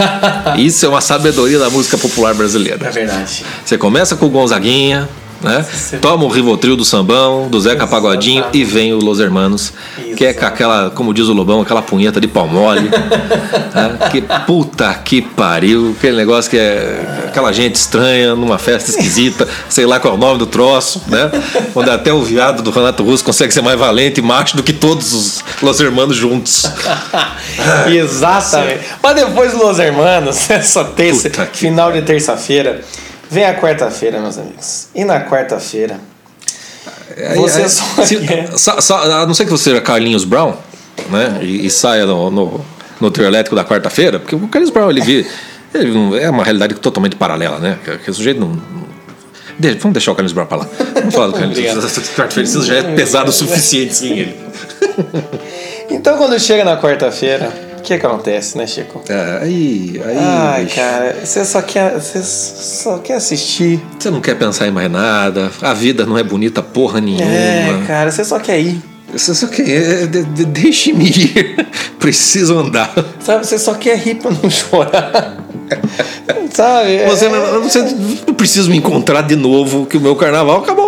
[0.58, 2.90] Isso é uma sabedoria da música popular É brasileira.
[2.90, 3.44] verdade.
[3.64, 5.08] Você começa com o Gonzaguinha,
[5.40, 5.64] Né?
[6.00, 9.72] Toma o Rivotril do Sambão, do Zeca Pagodinho e vem o Los Hermanos,
[10.16, 12.88] que é com aquela, como diz o Lobão, aquela punheta de pau mole.
[13.72, 13.98] né?
[14.10, 19.86] Que puta que pariu, aquele negócio que é aquela gente estranha numa festa esquisita, sei
[19.86, 21.30] lá qual é o nome do troço, né?
[21.74, 24.72] Onde até o viado do Renato Russo consegue ser mais valente e macho do que
[24.72, 26.64] todos os Los Hermanos juntos.
[27.86, 28.80] Exatamente.
[29.00, 32.80] Mas depois Los Hermanos, essa terça, final de terça-feira,
[33.30, 34.88] vem a quarta-feira, meus amigos.
[34.94, 35.98] E na quarta-feira,
[37.36, 38.18] você só se-
[38.56, 40.54] só- só- a não ser que você seja Carlinhos Brown,
[41.10, 41.38] né?
[41.42, 42.64] E, e saia no, no,
[43.00, 45.28] no trio elétrico da quarta-feira, porque o Carlinhos Brown ele vive.
[45.74, 47.78] ele não- é uma realidade totalmente paralela, né?
[47.84, 48.60] Que, o sujeito não.
[49.58, 50.68] Deixa- vamos deixar o Carlinhos Brown pra lá.
[50.94, 51.58] Vamos falar do Carlinhos.
[52.16, 54.36] Quarta-feira já é pesado o suficiente sem ele.
[55.90, 57.50] Então, quando chega na quarta-feira,
[57.98, 59.00] que acontece, né, Chico?
[59.08, 63.80] É, aí, aí Ai, bicho, cara, você só quer, você só quer assistir.
[63.98, 67.24] você não quer pensar em mais nada, a vida não é bonita porra nenhuma.
[67.24, 68.80] É, cara, você só quer ir.
[69.12, 69.68] Você só quer.
[70.02, 71.66] é, de- de- Deixe-me ir.
[71.98, 72.92] Preciso andar.
[73.20, 75.38] Sabe, você só quer rir pra não chorar.
[76.52, 76.96] Sabe?
[76.96, 77.80] é- Você, não- você
[78.26, 80.87] não precisa me encontrar de novo, que o meu carnaval acabou.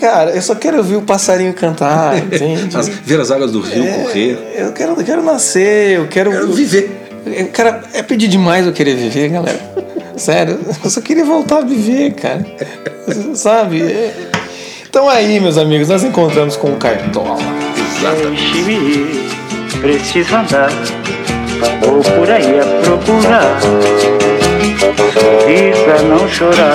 [0.00, 2.74] Cara, eu só quero ouvir o passarinho cantar, entende?
[2.76, 4.38] As, ver as águas do rio correr.
[4.54, 6.30] É, eu quero, eu quero nascer, eu quero.
[6.30, 6.90] Quero viver.
[7.26, 9.60] Eu, cara, é pedir demais eu querer viver, galera.
[10.16, 12.44] Sério, eu só queria voltar a viver, cara.
[13.34, 13.82] Sabe?
[13.82, 14.14] É.
[14.88, 17.36] Então aí, meus amigos, nós encontramos com o Cartola.
[18.66, 20.70] Ir, preciso andar,
[21.80, 23.60] vou por aí a procurar,
[25.12, 26.74] sorrir pra não chorar.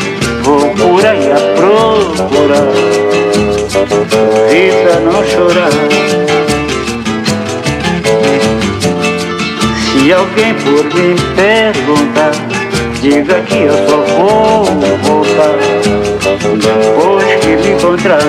[0.43, 2.71] vou por aí a procurar,
[4.49, 5.71] vida não chorar.
[10.01, 12.31] Se alguém por mim perguntar,
[13.01, 14.65] diga que eu só vou
[15.03, 15.57] voltar
[16.57, 18.19] depois que me encontrar.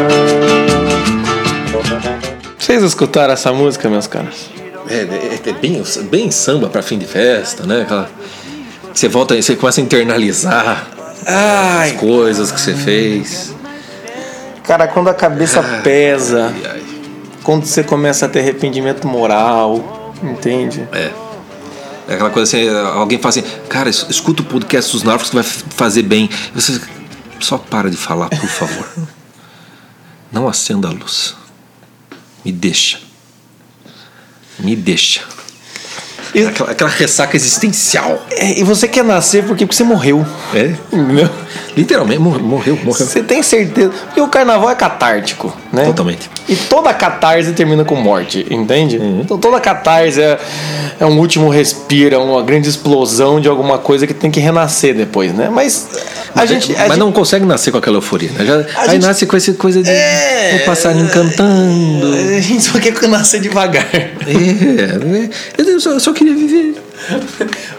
[2.59, 4.51] Vocês escutaram essa música, meus caras?
[4.88, 7.83] É, é- é bem, bem samba pra fim de festa, né?
[7.83, 8.09] Aquela,
[8.92, 10.87] você volta, você começa a internalizar
[11.27, 13.55] Ai, coisas que você fez.
[14.65, 20.87] cara, quando a cabeça pesa, E aí, quando você começa a ter arrependimento moral, entende?
[20.93, 21.11] é.
[22.09, 25.37] É aquela coisa assim, alguém fala assim, cara, es- escuta o podcast dos Norfolks que
[25.37, 26.29] vai fazer bem.
[26.53, 26.81] Você
[27.39, 28.89] só para de falar, por favor.
[30.33, 31.37] Não acenda a luz.
[32.45, 32.99] Me deixa.
[34.59, 35.23] Me deixa.
[36.35, 38.25] Aquela, aquela ressaca existencial.
[38.31, 40.27] É, e você quer nascer porque, porque você morreu.
[40.55, 40.75] É?
[40.92, 41.29] Entendeu?
[41.77, 43.07] Literalmente, mor- morreu, morreu.
[43.07, 43.91] Você tem certeza.
[44.07, 45.85] Porque o carnaval é catártico, né?
[45.87, 46.31] Totalmente.
[46.49, 48.97] E toda catarse termina com morte, entende?
[48.97, 50.38] Então toda catarse é,
[51.01, 54.95] é um último respiro, é uma grande explosão de alguma coisa que tem que renascer
[54.95, 55.49] depois, né?
[55.51, 55.88] Mas
[56.35, 56.73] a gente.
[56.75, 58.45] a Mas gente- não consegue nascer com aquela euforia, né?
[58.45, 60.62] Já- aí gente- nasce com essa coisa de É.
[60.67, 62.07] passarinho cantando.
[62.37, 63.87] A gente só quer nascer devagar.
[63.95, 65.31] É, né?
[65.57, 66.82] eu só, eu só queria viver.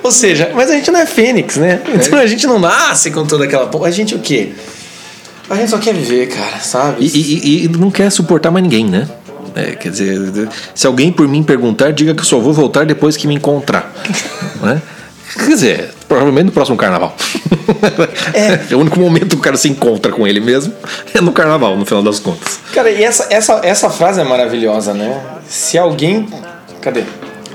[0.04, 1.82] Ou seja, mas a gente não é fênix, né?
[1.94, 3.70] Então a gente não nasce com toda aquela.
[3.86, 4.52] A gente o quê?
[5.50, 6.98] A gente só quer viver, cara, sabe?
[7.06, 9.08] E, e- e não quer suportar mais ninguém, né?
[9.56, 13.16] É, quer dizer, se alguém por mim perguntar, diga que eu só vou voltar depois
[13.16, 13.94] que me encontrar.
[14.62, 14.82] né?
[15.36, 17.16] Quer dizer, provavelmente no próximo carnaval.
[18.34, 18.76] É.
[18.76, 20.74] o único momento que o cara se encontra com ele mesmo
[21.14, 22.60] é no carnaval, no final das contas.
[22.74, 25.22] Cara, e essa, essa, essa frase é maravilhosa, né?
[25.48, 26.28] Se alguém.
[26.82, 27.04] Cadê?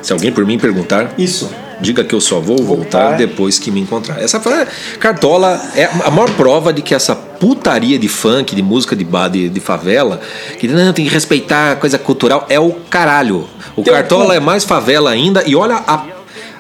[0.03, 1.51] Se alguém por mim perguntar, Isso.
[1.81, 3.17] Diga que eu só vou voltar, Voltar.
[3.19, 4.21] depois que me encontrar.
[4.21, 4.67] Essa frase,
[4.99, 9.29] Cartola é a maior prova de que essa putaria de funk, de música de bar,
[9.29, 10.21] de, de favela,
[10.59, 13.49] que não tem que respeitar a coisa cultural, é o caralho.
[13.77, 16.05] O Cartola é mais favela ainda e olha a,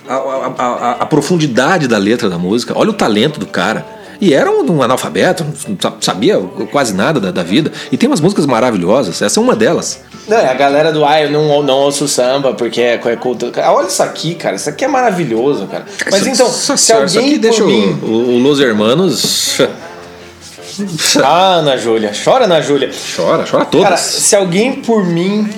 [0.08, 3.84] a, a- a- profundidade da letra da música, olha o talento do cara.
[4.20, 6.38] E era um, um analfabeto, não sa- sabia
[6.72, 7.70] quase nada da, da vida.
[7.90, 10.00] E tem umas músicas maravilhosas, essa é uma delas.
[10.28, 13.70] Não, é a galera do ah, eu não, não ouço samba porque é, é cultura.
[13.72, 14.56] Olha isso aqui, cara.
[14.56, 15.86] Isso aqui é maravilhoso, cara.
[16.10, 17.98] Mas Isso- então, isso- se isso aqui alguém deixa por o, mim.
[18.02, 19.58] o, o Los Hermanos.
[21.24, 22.12] Ah, Ana Júlia.
[22.24, 22.90] Chora, Ana Júlia.
[23.16, 23.84] Chora, chora todas.
[23.84, 25.48] Cara, se alguém por mim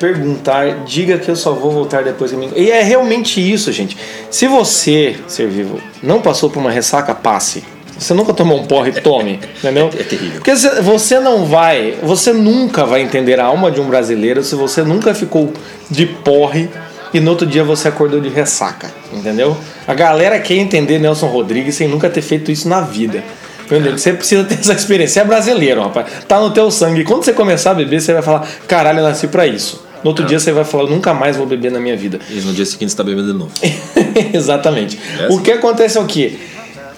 [0.00, 2.50] perguntar, diga que eu só vou voltar depois que me.
[2.56, 3.96] E é realmente isso, gente.
[4.30, 7.62] Se você, ser vivo, não passou por uma ressaca, passe.
[7.98, 9.90] Você nunca tomou um porre, tome, entendeu?
[9.98, 10.34] É terrível.
[10.42, 14.82] Porque você- não vai, você nunca vai entender a alma de um brasileiro se você
[14.82, 15.52] nunca ficou
[15.90, 16.68] de porre
[17.14, 19.56] e no outro dia você acordou de ressaca, entendeu?
[19.88, 23.24] A galera quer entender Nelson Rodrigues sem nunca ter feito isso na vida.
[23.64, 23.96] Entendeu?
[23.98, 25.14] Você precisa ter essa experiência.
[25.14, 26.06] Você é brasileiro, rapaz.
[26.28, 27.02] Tá no teu sangue.
[27.02, 29.84] Quando você começar a beber, você vai falar: caralho, eu nasci pra isso.
[30.04, 32.20] No outro dia você vai falar: nunca mais vou beber na minha vida.
[32.30, 33.50] E no dia seguinte você tá bebendo de novo.
[34.32, 34.98] Exatamente.
[35.18, 35.42] É O assim.
[35.42, 36.38] que acontece é o quê?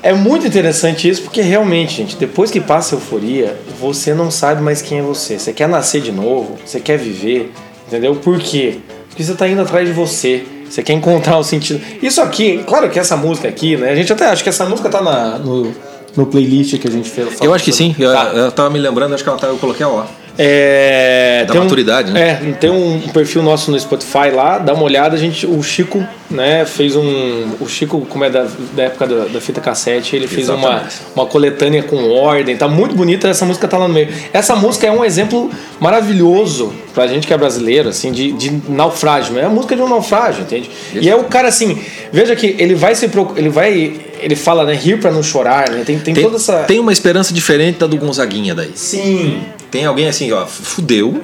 [0.03, 4.63] É muito interessante isso porque realmente, gente, depois que passa a euforia, você não sabe
[4.63, 5.39] mais quem é você.
[5.39, 7.53] Você quer nascer de novo, você quer viver,
[7.87, 8.15] entendeu?
[8.15, 8.79] Por quê?
[9.09, 10.45] Porque você tá indo atrás de você.
[10.69, 11.81] Você quer encontrar o sentido.
[12.03, 13.91] Isso aqui, claro que essa música aqui, né?
[13.91, 15.75] A gente até acha que essa música tá na, no,
[16.15, 17.41] no playlist que a gente fez.
[17.41, 17.97] Eu acho que sim.
[17.99, 18.25] Eu, Tá.
[18.35, 20.09] eu tava me lembrando, acho que ela tá, eu coloquei ela lá.
[20.41, 22.41] É, Da tem um- maturidade, né?
[22.49, 26.07] É, tem um perfil nosso no Spotify lá, dá uma olhada, a gente, o Chico,
[26.31, 30.29] né, fez um, o Chico, como é da, da época da, da fita cassete, ele
[30.29, 30.95] fez uma, Exatamente.
[31.17, 34.09] uma coletânea com ordem, tá muito bonita, essa música tá lá no meio.
[34.33, 39.37] Essa música é um exemplo maravilhoso pra gente que é brasileiro, assim, de, de naufrágio,
[39.39, 40.71] é a música de um naufrágio, entende?
[40.95, 41.79] E é o cara assim,
[42.13, 45.83] veja que ele vai se ele vai, ele fala, né, rir pra não chorar, né,
[45.85, 46.59] tem, tem, Tem, toda essa...
[46.65, 48.71] tem uma esperança diferente da do Gonzaguinha daí.
[48.75, 49.41] Sim,
[49.71, 51.23] Tem alguém assim, ó, fudeu,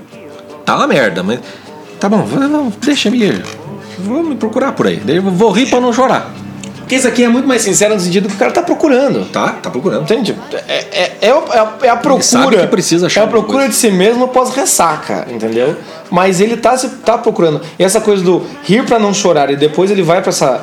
[0.64, 1.40] tá uma merda, mas.
[1.98, 3.44] Tá bom, vou- vou- deixa me ir.
[3.98, 5.00] Vou me procurar por aí.
[5.20, 6.30] Vou rir pra não chorar.
[6.80, 9.24] porque isso aqui é muito mais sincero no sentido que o cara tá procurando.
[9.32, 9.52] Tá?
[9.62, 10.02] Tá procurando.
[10.02, 10.36] Entende?
[10.68, 12.22] É, é, é, a- é a procura.
[12.22, 13.68] sabe que precisa achar É a procura coisa.
[13.70, 15.74] de si mesmo pós-ressaca, entendeu?
[16.10, 17.62] Mas ele tá, se- tá procurando.
[17.78, 20.60] E essa coisa do rir pra não chorar e depois ele vai pra essa.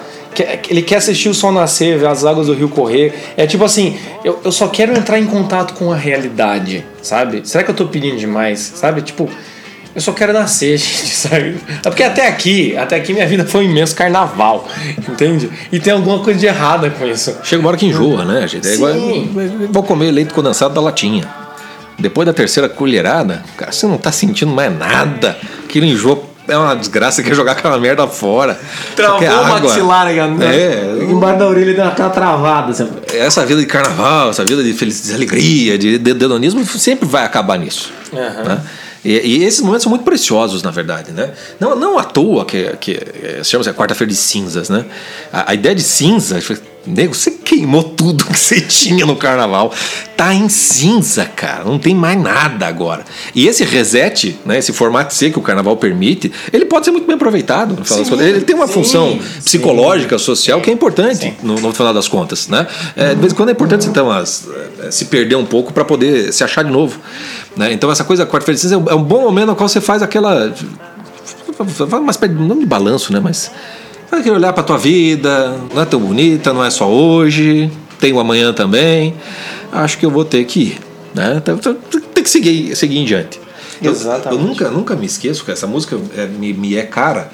[0.70, 3.14] Ele quer assistir o sol nascer, ver as águas do rio correr.
[3.36, 7.42] É tipo assim, eu, eu só quero entrar em contato com a realidade, sabe?
[7.44, 8.60] Será que eu tô pedindo demais?
[8.76, 9.02] Sabe?
[9.02, 9.30] Tipo,
[9.94, 11.58] eu só quero nascer, gente, sabe?
[11.84, 14.68] É porque até aqui, até aqui minha vida foi um imenso carnaval,
[14.98, 15.50] entende?
[15.72, 17.36] E tem alguma coisa de errada com isso.
[17.44, 18.68] Chega uma hora que enjoa, né, gente?
[18.68, 19.34] É Sim.
[19.34, 21.28] igual, vou comer leite condensado da latinha.
[22.00, 25.38] Depois da terceira colherada, cara, você não tá sentindo mais nada.
[25.66, 26.31] Aquilo enjoa.
[26.48, 28.60] É uma desgraça, quer jogar aquela merda fora.
[28.96, 30.56] Travou o maxilar, né?
[30.56, 32.72] É, Embaixo da orelha deu aquela travada.
[32.72, 32.90] Assim.
[33.14, 37.24] essa vida de carnaval, essa vida de felicidade, de alegria, de de hedonismo, sempre vai
[37.24, 37.92] acabar nisso.
[38.14, 38.44] Aham.
[38.44, 38.62] né?
[39.04, 41.32] E, e esses momentos são muito preciosos, na verdade, né?
[41.60, 44.86] Não, não à toa que, que eh, se chama a quarta-feira de cinzas, né?
[45.34, 46.40] A, a ideia de cinza,
[46.86, 49.72] nego, você queimou tudo que você tinha no carnaval.
[50.18, 51.64] Tá em cinza, cara.
[51.64, 53.04] Não tem mais nada agora.
[53.34, 54.58] E esse reset, né?
[54.60, 57.76] Esse formato C que o carnaval permite, ele pode ser muito bem aproveitado.
[57.76, 59.42] no final das Sim, ele tem uma sim, função sim.
[59.44, 62.68] psicológica, social, que é importante no, no final das contas, né?
[62.96, 64.48] É, de vez em quando é importante então as-
[64.84, 67.00] é, se perder um pouco para poder se achar de novo,
[67.58, 67.74] né?
[67.74, 69.82] Então essa coisa quarta-feira de cinza é um- é um bom momento no qual você
[69.82, 70.54] faz aquela
[72.00, 73.20] uma espécie de- não de balanço, né?
[73.20, 73.52] Mas
[74.12, 78.12] faz aquele olhar para tua vida, não é tão bonita, não é só hoje, tem
[78.12, 79.16] o amanhã também.
[79.72, 80.80] Acho que eu vou ter que ir,
[81.16, 81.36] né?
[81.38, 81.76] Então, então,
[82.14, 83.40] Tem que seguir, seguir em diante.
[83.82, 84.40] Eu- Exatamente.
[84.42, 87.32] Eu, nunca, nunca me esqueço que essa música é, me, me é cara,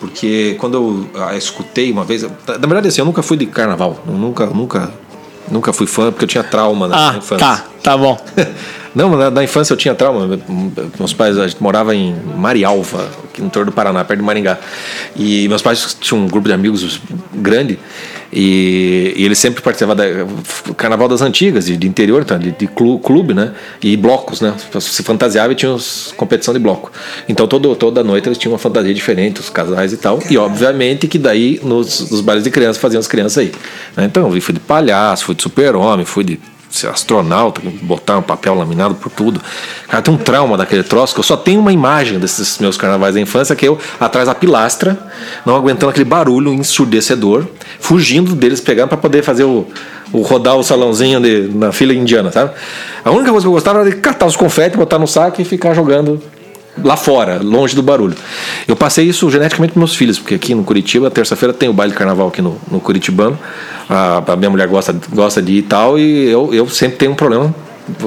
[0.00, 2.28] porque quando eu a escutei uma vez, na
[2.66, 4.92] verdade assim, eu nunca fui de carnaval, nunca, nunca,
[5.50, 7.46] nunca fui fã porque eu tinha trauma na na infância.
[7.82, 8.18] tá bom.
[8.94, 10.40] Não, na, na infância eu tinha trauma.
[10.98, 14.58] Meus pais, a gente morava em Marialva, aqui no interior do Paraná, perto de Maringá.
[15.14, 16.98] E meus pais tinham um grupo de amigos
[17.34, 17.78] grande
[18.32, 20.04] e, e eles sempre participavam
[20.66, 23.52] do Carnaval das Antigas, de, de interior, tá, de, de clu- clube, né?
[23.82, 24.54] E blocos, né?
[24.80, 26.90] Se fantasiava e tinha os- competição de bloco.
[27.28, 30.20] Então todo, toda noite eles tinham uma fantasia diferente, os casais e tal.
[30.30, 33.52] E obviamente que daí nos, nos bailes de criança faziam as crianças aí.
[33.96, 34.04] né?
[34.04, 36.40] Então eu fui de palhaço, fui de super-homem, fui de
[36.76, 39.40] ser astronauta, botar um papel laminado por tudo.
[39.88, 43.14] Cara, tem um trauma daquele troço que eu só tenho uma imagem desses meus carnavais
[43.14, 44.98] da infância, que é eu atrás da pilastra,
[45.44, 47.46] não aguentando aquele barulho ensurdecedor,
[47.80, 49.66] fugindo deles, pegando para poder fazer o,
[50.12, 52.52] o rodar o salãozinho de, na fila indiana, sabe?
[53.04, 55.44] A única coisa que eu gostava era de catar os confetes, botar no saco e
[55.44, 56.22] ficar jogando
[56.82, 58.16] lá fora, longe do barulho.
[58.66, 61.92] Eu passei isso geneticamente para meus filhos, porque aqui no Curitiba, terça-feira tem o baile
[61.92, 63.38] de carnaval aqui no, no Curitibano.
[63.88, 67.12] A, a minha mulher gosta, gosta de ir e tal, e eu, eu sempre tenho
[67.12, 67.54] um problema.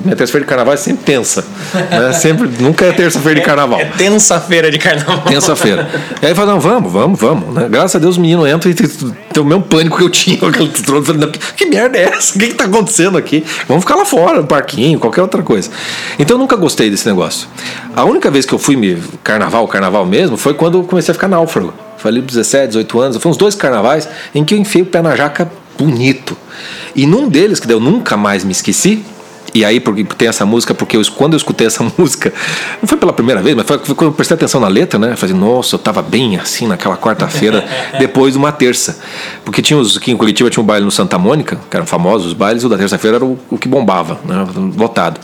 [0.03, 1.45] Minha terça-feira de carnaval é sempre tensa.
[1.73, 2.11] né?
[2.19, 3.79] Sempre, nunca é terça-feira de carnaval.
[3.79, 5.21] É tensa-feira de carnaval.
[5.21, 5.87] Terça-feira.
[6.21, 7.55] E aí fala, não, vamos, vamos, vamos.
[7.55, 7.67] Né?
[7.69, 10.37] Graças a Deus o menino entra e tem, tem o mesmo pânico que eu tinha.
[11.03, 12.35] Falei, que merda é essa?
[12.35, 13.43] O que, que tá acontecendo aqui?
[13.67, 15.69] Vamos ficar lá fora, no parquinho, qualquer outra coisa.
[16.17, 17.47] Então eu nunca gostei desse negócio.
[17.95, 21.15] A única vez que eu fui me carnaval, carnaval mesmo, foi quando eu comecei a
[21.15, 21.73] ficar náufrago.
[21.97, 23.17] Foi ali 17, 18 anos.
[23.17, 26.35] Foi uns dois carnavais em que eu enfiei o pé na jaca bonito.
[26.95, 29.03] E num deles, que eu nunca mais me esqueci,
[29.59, 32.33] E aí, porque tem essa música, porque eu, quando eu escutei essa música,
[32.81, 35.11] não foi pela primeira vez, mas foi quando eu prestei atenção na letra, né?
[35.11, 37.65] Eu falei, nossa, eu tava bem assim naquela quarta-feira,
[37.99, 39.01] depois de uma terça.
[39.43, 42.27] Porque tinha os, aqui em Curitiba tinha um baile no Santa Mônica, que eram famosos
[42.27, 44.47] os bailes, e o da terça-feira era o, o que bombava, né?
[44.77, 45.19] Lotado.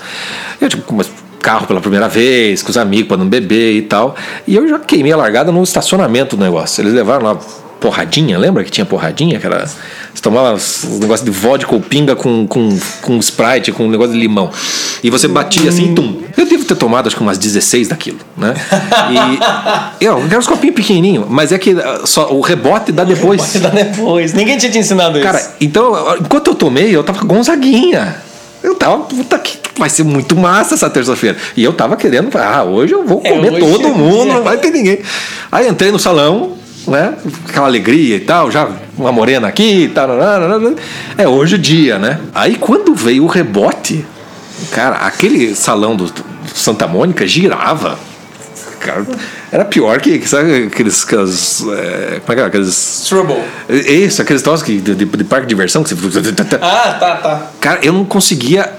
[0.59, 1.09] Eu, tipo, mas
[1.41, 4.17] carro pela primeira vez, com os amigos para não beber e tal.
[4.45, 6.81] E eu já queimei a largada no estacionamento do negócio.
[6.81, 7.37] Eles levaram lá
[7.79, 9.39] porradinha, lembra que tinha porradinha?
[9.39, 10.57] Que era, você tomava
[10.87, 14.49] um negócio de vodka ou pinga com, com, com Sprite, com um negócio de limão.
[15.03, 16.21] E você batia assim, tum.
[16.35, 18.53] Eu devo ter tomado acho que umas 16 daquilo, né?
[19.99, 23.41] E eu, era uns copinhos pequenininhos, mas é que ah, só o rebote dá depois.
[23.41, 24.33] Pode dar depois.
[24.33, 25.49] Ninguém tinha te ensinado Cara, isso.
[25.61, 28.15] então, enquanto eu tomei, eu tava Gonzaguinha.
[28.63, 31.37] Eu tava, puta que vai ser muito massa essa terça-feira.
[31.55, 34.43] E eu tava querendo, ah, hoje eu vou É, comer todo é o mundo, não
[34.43, 34.99] vai ter ninguém.
[35.51, 36.53] Aí entrei no salão,
[36.87, 37.15] né?
[37.47, 40.09] Aquela alegria e tal, já uma morena aqui e tal.
[41.17, 42.19] É hoje o dia, né?
[42.33, 44.05] Aí quando veio o rebote,
[44.71, 46.11] cara, aquele salão do
[46.53, 47.97] Santa Mônica girava.
[48.79, 49.05] Cara,
[49.55, 51.03] era pior que, que sabe, aqueles.
[51.03, 52.45] aquelas, é, como é que é?
[52.45, 53.05] Aqueles.
[53.07, 53.37] Trouble.
[53.69, 56.19] Isso, aqueles troços de, de, de parque de diversão que você.
[56.61, 57.51] Ah, tá, tá.
[57.61, 58.69] Cara, eu não conseguia.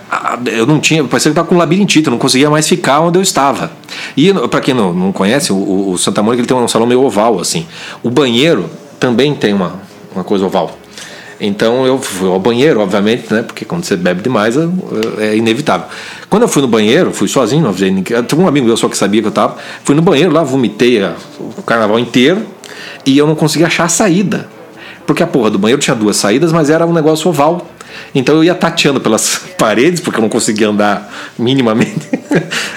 [0.46, 1.02] Eu não tinha.
[1.04, 3.70] Parecia que eu tava com labirintite, eu não conseguia mais ficar onde eu estava.
[4.16, 6.86] E pra quem não, não conhece, o, o- o Santa Mônica ele tem um salão
[6.86, 7.66] meio oval, assim.
[8.02, 8.68] O banheiro
[9.00, 9.80] também tem uma,
[10.14, 10.76] uma coisa oval.
[11.40, 13.42] Então eu fui ao banheiro, obviamente, né?
[13.42, 15.86] Porque quando você bebe demais é, inevitável.
[16.30, 18.22] Quando eu fui no banheiro, fui sozinho, não avisei ninguém.
[18.22, 19.56] Tinha um amigo meu só que sabia que eu tava.
[19.84, 21.02] Fui no banheiro lá, vomitei
[21.38, 22.46] o carnaval inteiro
[23.04, 24.48] e eu não conseguia achar a saída.
[25.06, 27.66] Porque a porra do banheiro tinha duas saídas, mas era um negócio oval.
[28.14, 32.08] Então eu ia tateando pelas paredes, porque eu não conseguia andar minimamente.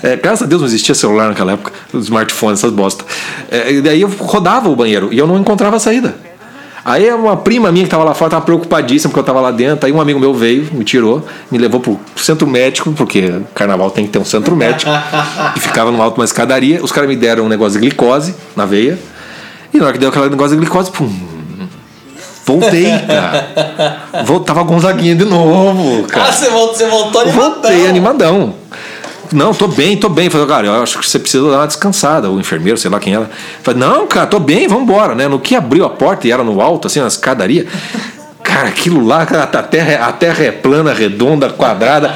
[0.01, 3.03] É, graças a Deus não existia celular naquela época, smartphone, essas bosta.
[3.51, 6.15] É, e daí eu rodava o banheiro e eu não encontrava a saída.
[6.83, 9.85] Aí uma prima minha que estava lá fora estava preocupadíssima porque eu estava lá dentro.
[9.85, 14.05] Aí um amigo meu veio, me tirou, me levou pro centro médico, porque carnaval tem
[14.05, 14.91] que ter um centro médico.
[15.55, 16.83] e ficava no alto uma escadaria.
[16.83, 18.97] Os caras me deram um negócio de glicose na veia.
[19.73, 21.09] E na hora que deu aquele negócio de glicose, pum.
[22.45, 24.23] Voltei, cara.
[24.25, 26.29] Voltava Gonzaguinha de novo, cara.
[26.29, 27.51] Ah, você voltou, você voltou animadão.
[27.51, 28.55] Voltei animadão.
[29.31, 30.29] Não, tô bem, tô bem.
[30.29, 32.29] Falei, cara, eu acho que você precisa dar uma descansada.
[32.29, 33.29] O enfermeiro, sei lá quem era.
[33.61, 35.27] Falei, não, cara, tô bem, vambora, né?
[35.27, 37.67] No que abriu a porta e era no alto, assim, na escadaria.
[38.43, 42.13] Cara, aquilo lá, cara, a terra, a terra é plana, redonda, quadrada.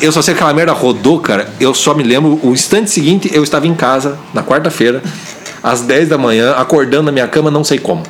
[0.00, 1.48] Eu só sei que aquela merda rodou, cara.
[1.58, 5.02] Eu só me lembro, o instante seguinte, eu estava em casa, na quarta-feira,
[5.62, 8.04] às 10 da manhã, acordando na minha cama, não sei como.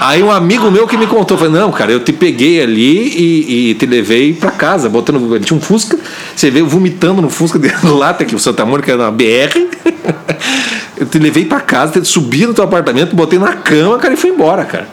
[0.00, 3.70] Aí um amigo meu que me contou, falou, não, cara, eu te peguei ali e,
[3.70, 5.40] e te levei pra casa, botando.
[5.40, 5.98] Tinha um Fusca,
[6.34, 9.68] você veio vomitando no Fusca de lata, que o Santa Mônica era na BR.
[10.96, 14.16] Eu te levei pra casa, te subi no teu apartamento, botei na cama, cara, e
[14.16, 14.86] fui embora, cara.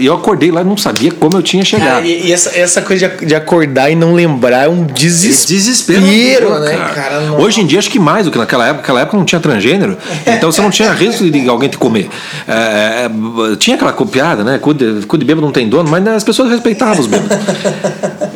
[0.00, 1.88] E eu acordei lá e não sabia como eu tinha chegado.
[1.88, 6.00] Cara, e, e essa, essa coisa de, de acordar e não lembrar é um desespero,
[6.00, 6.88] Desespero, né, cara.
[6.94, 7.20] cara?
[7.20, 8.80] Não- Hoje em dia, acho que mais do que naquela época.
[8.80, 12.08] Naquela época não tinha transgênero, então você não tinha risco de alguém te comer.
[12.48, 13.06] É,
[13.52, 14.58] é, tinha aquela copiada, né?
[14.58, 17.36] Cu de, cu de bêbado não tem dono, mas as pessoas respeitavam os bêbados.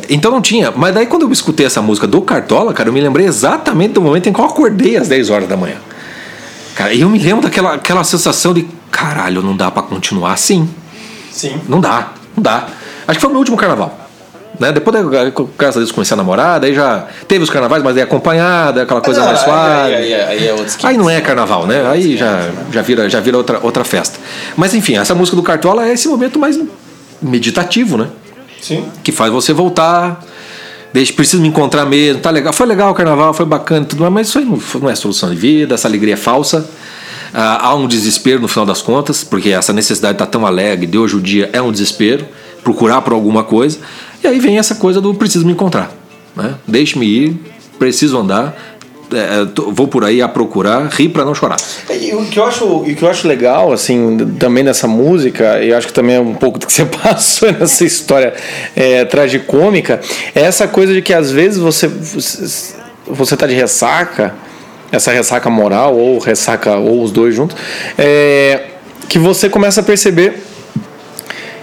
[0.09, 0.71] Então não tinha.
[0.75, 4.01] Mas daí, quando eu escutei essa música do Cartola, cara, eu me lembrei exatamente do
[4.01, 5.77] momento em que eu acordei às 10 horas da manhã.
[6.75, 10.69] Cara, e eu me lembro daquela aquela sensação de caralho, não dá pra continuar assim.
[11.35, 11.59] Sim.
[11.67, 12.67] Não dá, não dá.
[13.07, 13.99] Acho que foi o meu último carnaval.
[14.57, 14.71] Né?
[14.71, 15.03] Depois, da-
[15.57, 19.01] graças a Deus, comecei a namorar, daí já teve os carnavais, mas daí acompanhada, aquela
[19.01, 19.93] coisa mais suave.
[19.95, 20.55] Aí, aí, aí é.
[20.83, 21.85] Aí não é carnaval, né?
[21.89, 24.17] Aí já, já vira, já vira outra, outra festa.
[24.55, 26.57] Mas enfim, essa música do Cartola é esse momento mais
[27.21, 28.07] meditativo, né?
[28.61, 28.85] Sim.
[29.03, 30.23] Que faz você voltar.
[30.93, 32.53] Deixa, preciso me encontrar mesmo, tá legal.
[32.53, 34.95] Foi legal o carnaval, foi bacana e tudo mais, mas isso aí não, não é
[34.95, 36.65] solução de vida, essa alegria é falsa.
[37.37, 40.97] Ah, há um desespero no final das contas, porque essa necessidade tá tão alegre, de
[40.97, 42.25] hoje o dia é um desespero,
[42.63, 43.77] procurar por alguma coisa.
[44.23, 45.91] E aí vem essa coisa do preciso me encontrar.
[46.35, 46.55] Né?
[46.65, 47.37] Deixe-me ir,
[47.77, 48.55] preciso andar,
[49.13, 51.57] é, tô- vou por aí a procurar, rir para não chorar.
[51.89, 55.73] E o que eu acho, o que eu acho legal, assim, também nessa música, e
[55.73, 58.33] acho que também é um pouco do que você passou nessa história
[58.75, 59.99] é, tragicômica,
[60.33, 61.87] é essa coisa de que às vezes você,
[63.07, 64.33] você tá de ressaca,
[64.91, 67.57] essa ressaca moral, ou ressaca, ou os dois juntos,
[67.97, 68.63] é,
[69.07, 70.43] que você começa a perceber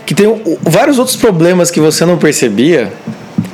[0.05, 2.93] que tem vários outros problemas que você não percebia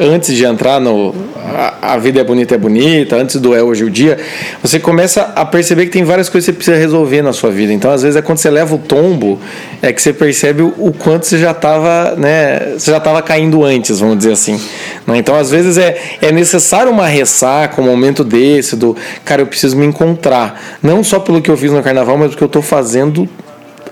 [0.00, 3.84] antes de entrar no a, a vida é bonita é bonita, antes do é hoje
[3.84, 4.18] o dia,
[4.62, 7.72] você começa a perceber que tem várias coisas que você precisa resolver na sua vida.
[7.72, 9.40] Então, às vezes é quando você leva o tombo
[9.82, 14.00] é que você percebe o, quanto você já estava, né, você já estava caindo antes,
[14.00, 14.60] vamos dizer assim.
[15.06, 15.18] né?
[15.18, 19.76] Então, às vezes é, é necessário uma ressaca, um momento desse do, cara, eu preciso
[19.76, 22.62] me encontrar, não só pelo que eu fiz no carnaval, mas o que eu estou
[22.62, 23.28] fazendo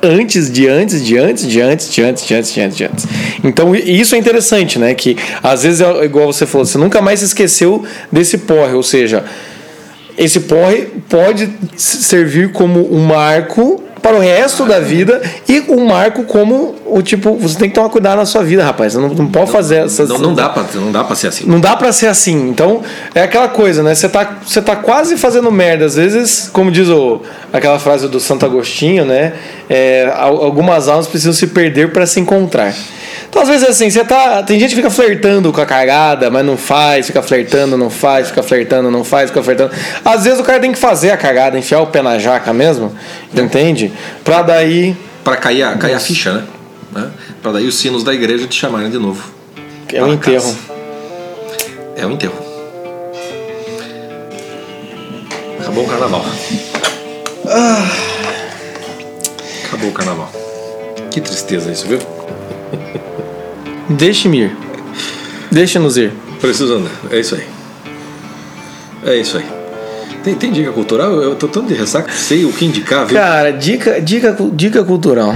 [0.06, 3.06] antes de antes de antes de antes de antes de antes de antes de antes.
[3.42, 4.94] Então isso é interessante, né?
[4.94, 8.82] Que às vezes é igual você falou, você nunca mais se esqueceu desse porre, ou
[8.82, 9.24] seja,
[10.18, 16.22] esse porre pode servir como um marco para o resto da vida e um marco
[16.24, 18.92] como o tipo, você tem que tomar cuidado na sua vida, rapaz.
[18.92, 21.44] Você não, não pode fazer essas Não, não, dá pra, não dá pra ser assim.
[21.44, 22.48] não dá pra ser assim.
[22.48, 22.82] Então,
[23.14, 23.96] é aquela coisa, né?
[23.96, 25.84] Você tá, você tá quase fazendo merda.
[25.86, 27.20] Às vezes, como diz o,
[27.52, 29.32] aquela frase do Santo Agostinho, né?
[29.68, 32.72] É, al- algumas almas precisam se perder pra se encontrar.
[33.36, 34.42] Então, às vezes, assim, você tá.
[34.42, 38.28] Tem gente que fica flertando com a cagada, mas não faz, fica flertando, não faz,
[38.28, 39.72] fica flertando, não faz, fica flertando.
[40.02, 42.96] Às vezes o cara tem que fazer a cagada, enfiar o pé na jaca mesmo,
[43.34, 43.92] entende?
[44.24, 44.96] Pra daí.
[45.22, 46.44] Pra cair a, cair a ficha, né?
[46.92, 47.10] né?
[47.42, 49.30] Pra daí os sinos da igreja te chamarem de novo.
[49.92, 50.42] É um enterro.
[50.42, 50.56] casa.
[51.94, 52.38] É o enterro.
[55.60, 56.24] Acabou o carnaval.
[59.66, 60.32] Acabou o carnaval.
[61.10, 61.98] Que tristeza isso, viu?
[63.88, 64.56] Deixe-me ir.
[65.50, 66.12] Deixe-nos ir.
[66.40, 66.90] Preciso andar.
[67.10, 67.44] É isso aí.
[69.04, 69.44] É isso aí.
[70.24, 71.12] Tem, tem dica cultural?
[71.22, 73.16] Eu tô tanto de ressaca, sei o que indicar, viu?
[73.16, 75.32] Cara, dica, dica, dica cultural.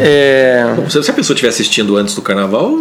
[0.00, 0.64] É.
[0.76, 2.78] Bom, se a pessoa estiver assistindo antes do carnaval,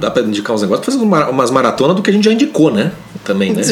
[0.00, 2.70] dá pra indicar uns negócios, fazer uma- umas maratonas do que a gente já indicou,
[2.72, 2.92] né?
[3.24, 3.62] Também, né?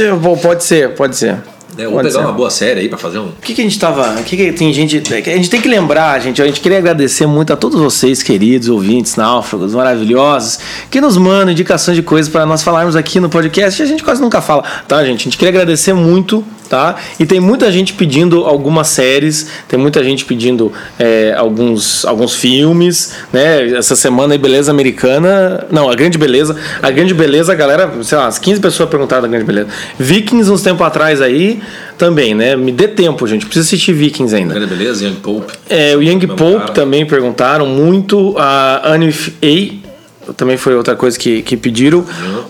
[0.43, 1.37] Pode ser, pode ser.
[1.79, 2.27] É, ou Pode pegar ser.
[2.27, 3.29] uma boa série aí pra fazer um.
[3.29, 4.21] O que, que a gente tava.
[4.21, 4.97] O que, que tem gente.
[4.97, 6.43] A gente tem que lembrar, gente.
[6.43, 10.59] A gente queria agradecer muito a todos vocês, queridos ouvintes, náufragos, maravilhosos,
[10.91, 13.81] que nos mandam indicações de coisas para nós falarmos aqui no podcast.
[13.81, 15.21] E a gente quase nunca fala, tá, gente?
[15.21, 16.97] A gente queria agradecer muito, tá?
[17.19, 23.15] E tem muita gente pedindo algumas séries, tem muita gente pedindo é, alguns, alguns filmes,
[23.33, 23.77] né?
[23.77, 25.67] Essa semana aí, Beleza Americana.
[25.71, 26.55] Não, a Grande Beleza.
[26.83, 29.69] A Grande Beleza, a galera, sei lá, as 15 pessoas perguntaram da Grande Beleza.
[29.99, 31.62] Vikings, uns tempos atrás aí,
[31.97, 32.57] também, né?
[32.57, 33.45] Me dê tempo, gente.
[33.47, 34.55] Preciso assistir Vikings ainda.
[34.67, 35.53] Beleza, Young Pope.
[35.69, 36.27] É, o Young.
[36.27, 38.35] Pope também perguntaram muito.
[38.39, 42.05] A with A também foi outra coisa que, que pediram.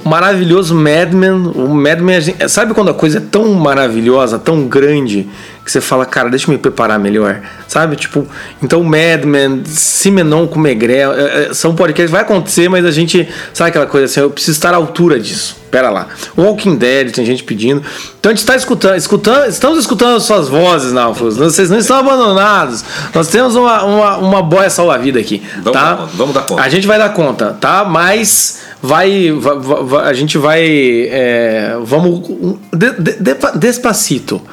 [0.04, 1.52] O maravilhoso Madman.
[1.54, 5.26] O Madman, sabe quando a coisa é tão maravilhosa, tão grande,
[5.64, 7.40] que você fala, cara, deixa eu me preparar melhor.
[7.68, 7.96] Sabe?
[7.96, 8.26] Tipo,
[8.62, 13.86] então Madman, Simenon com Megrel, é, são podcasts, vai acontecer, mas a gente, sabe aquela
[13.86, 15.62] coisa assim, eu preciso estar à altura disso.
[15.70, 16.08] Pera lá.
[16.36, 17.82] Walking Dead, tem gente pedindo.
[18.20, 21.38] Então a gente está escutando, escutando, estamos escutando as suas vozes, Náufragos.
[21.38, 22.84] Vocês não estão abandonados.
[23.14, 25.42] Nós temos uma, uma, uma boia salva-vida aqui.
[25.62, 25.94] Vamos tá?
[25.94, 26.62] dar vamos dar conta.
[26.62, 27.86] A gente vai dar conta, tá?
[27.86, 29.30] Mas vai.
[29.32, 30.60] va- va- va- a gente vai.
[31.10, 32.28] é, vamos.
[32.72, 34.42] de- de- depa- despacito.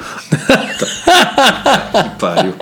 [1.92, 2.54] Que pariu.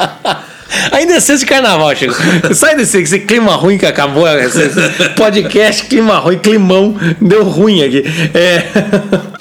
[0.93, 2.14] Ainda é sexta de carnaval, Chico.
[2.55, 4.27] Sai desse esse clima ruim que acabou.
[4.29, 4.69] Esse
[5.16, 6.97] podcast, clima ruim, climão.
[7.21, 8.05] Deu ruim aqui.
[8.35, 8.64] É,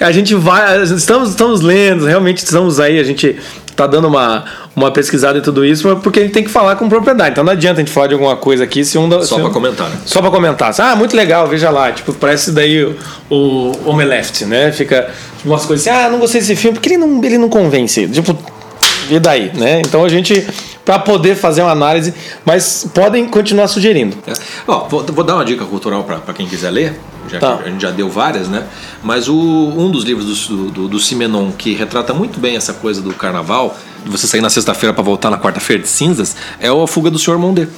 [0.04, 0.82] a gente vai.
[0.82, 2.98] Estamos, estamos lendo, realmente estamos aí.
[2.98, 3.36] A gente
[3.78, 6.88] tá dando uma, uma pesquisada em tudo isso, porque a gente tem que falar com
[6.88, 7.30] propriedade.
[7.30, 9.08] Então não adianta a gente falar de alguma coisa aqui se um.
[9.08, 9.96] da- Só pra um- comentar, né?
[10.04, 10.74] Só pra comentar.
[10.80, 11.92] Ah, muito legal, veja lá.
[11.92, 12.96] Tipo, parece daí o,
[13.30, 14.72] o Omeleft, né?
[14.72, 17.48] Fica tipo, umas coisas assim, ah, não gostei desse filme, porque ele não, ele não
[17.48, 18.06] convence.
[18.08, 18.36] Tipo,
[19.10, 19.80] e daí, né?
[19.80, 20.46] Então a gente,
[20.88, 22.14] pra poder fazer uma análise,
[22.46, 24.16] mas podem continuar sugerindo.
[24.26, 24.32] É.
[24.66, 27.56] Vou, vou dar uma dica cultural pra quem quiser ler, já Tá.
[27.62, 28.64] a gente já deu várias, né?
[29.02, 33.02] Mas o, um dos livros do, do, do Simenon que retrata muito bem essa coisa
[33.02, 36.82] do carnaval, de você sair na sexta-feira pra voltar na quarta-feira de cinzas, é o
[36.82, 37.68] A Fuga do Senhor Mondê.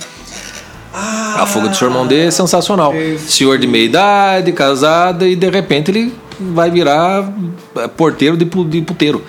[0.93, 2.95] a Fuga do Senhor Mondê é sensacional.
[3.27, 7.29] Senhor de meia idade, casada, e de repente ele vai virar
[7.77, 9.25] é, porteiro de, de puteiro.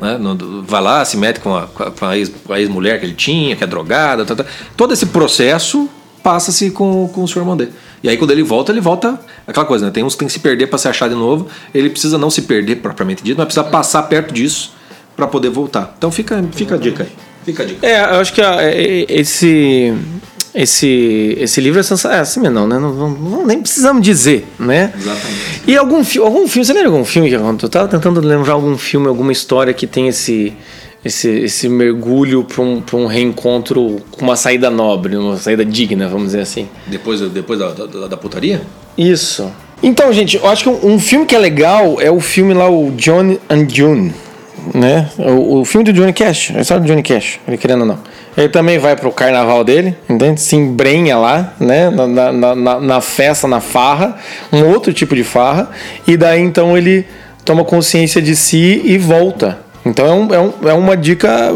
[0.00, 0.16] Né?
[0.18, 3.14] No- Vai lá, se mete com a, com a- a ex- a ex-mulher que ele
[3.14, 4.24] tinha, que é drogada.
[4.24, 4.44] tá, tá.
[4.76, 5.88] Todo esse processo
[6.22, 7.68] passa-se com, com o Senhor Mondê.
[8.02, 9.18] E aí quando ele volta, ele volta.
[9.46, 9.90] Aquela coisa, né?
[9.92, 11.48] Tem uns que tem que se perder para se achar de novo.
[11.74, 14.72] Ele precisa não se perder propriamente dito, mas precisa passar perto disso
[15.16, 15.94] para poder voltar.
[15.98, 17.10] Então fica, fica a dica aí.
[17.44, 17.86] Fica a dica.
[17.86, 19.94] É, eu acho que ó, é, é, esse.
[20.54, 22.18] Esse, esse livro é sensacional.
[22.18, 22.78] É assim mesmo, não, né?
[22.78, 24.92] Não, não- nem precisamos dizer, né?
[24.96, 25.62] Exatamente.
[25.66, 27.66] E algum, fi- algum filme, você lembra algum filme que aconteceu?
[27.66, 30.52] Eu tava tentando lembrar algum filme, alguma história que tem esse,
[31.04, 36.08] esse, esse mergulho para um, pra um reencontro com uma saída nobre, uma saída digna,
[36.08, 36.68] vamos dizer assim.
[36.88, 38.62] Depois, depois da, da, da putaria?
[38.98, 39.50] Isso.
[39.82, 42.68] Então, gente, eu acho que um, um filme que é legal é o filme lá,
[42.68, 44.12] o John and June,
[44.74, 45.08] né?
[45.16, 47.98] O, o filme do Johnny Cash, a história do Johnny Cash, ele querendo ou não.
[48.40, 50.40] Ele também vai pro carnaval dele, entende?
[50.40, 51.90] Se embrenha lá, né?
[51.90, 54.16] Na, na, na- na, festa, na farra,
[54.52, 55.68] um outro tipo de farra,
[56.06, 57.04] e daí então ele
[57.44, 59.58] toma consciência de si e volta.
[59.84, 61.50] Então é, um, é, um, é uma dica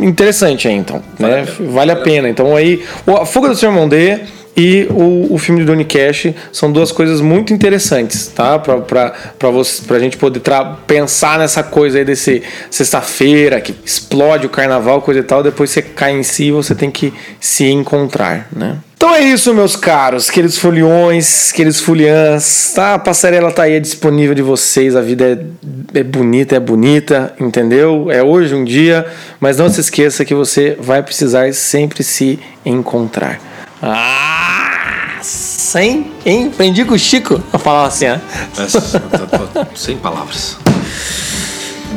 [0.00, 1.02] interessante aí, então.
[1.18, 1.46] Né?
[1.68, 2.28] Vale a pena.
[2.28, 2.82] Então aí,
[3.20, 3.70] a fuga do Sr.
[3.70, 4.20] Mondê
[4.56, 8.58] e o, o filme de Donnie Cash são duas coisas muito interessantes, tá?
[8.58, 10.42] Pra, pra, pra, você, pra gente poder
[10.86, 15.82] pensar nessa coisa aí desse sexta-feira que explode o carnaval, coisa e tal, depois você
[15.82, 18.78] cai em si e você tem que se encontrar, né?
[18.96, 22.94] Então é isso, meus caros, queridos foliões, queridos foliãs, tá?
[22.94, 25.40] A passarela tá aí é disponível de vocês, a vida
[25.94, 28.10] é, é bonita, é bonita, entendeu?
[28.10, 29.06] É hoje um dia,
[29.40, 33.49] mas não se esqueça que você vai precisar sempre se encontrar.
[33.82, 36.50] Ah, sem, hein?
[36.52, 38.20] Aprendi com o Chico a falar assim, né?
[39.74, 40.56] Sem palavras.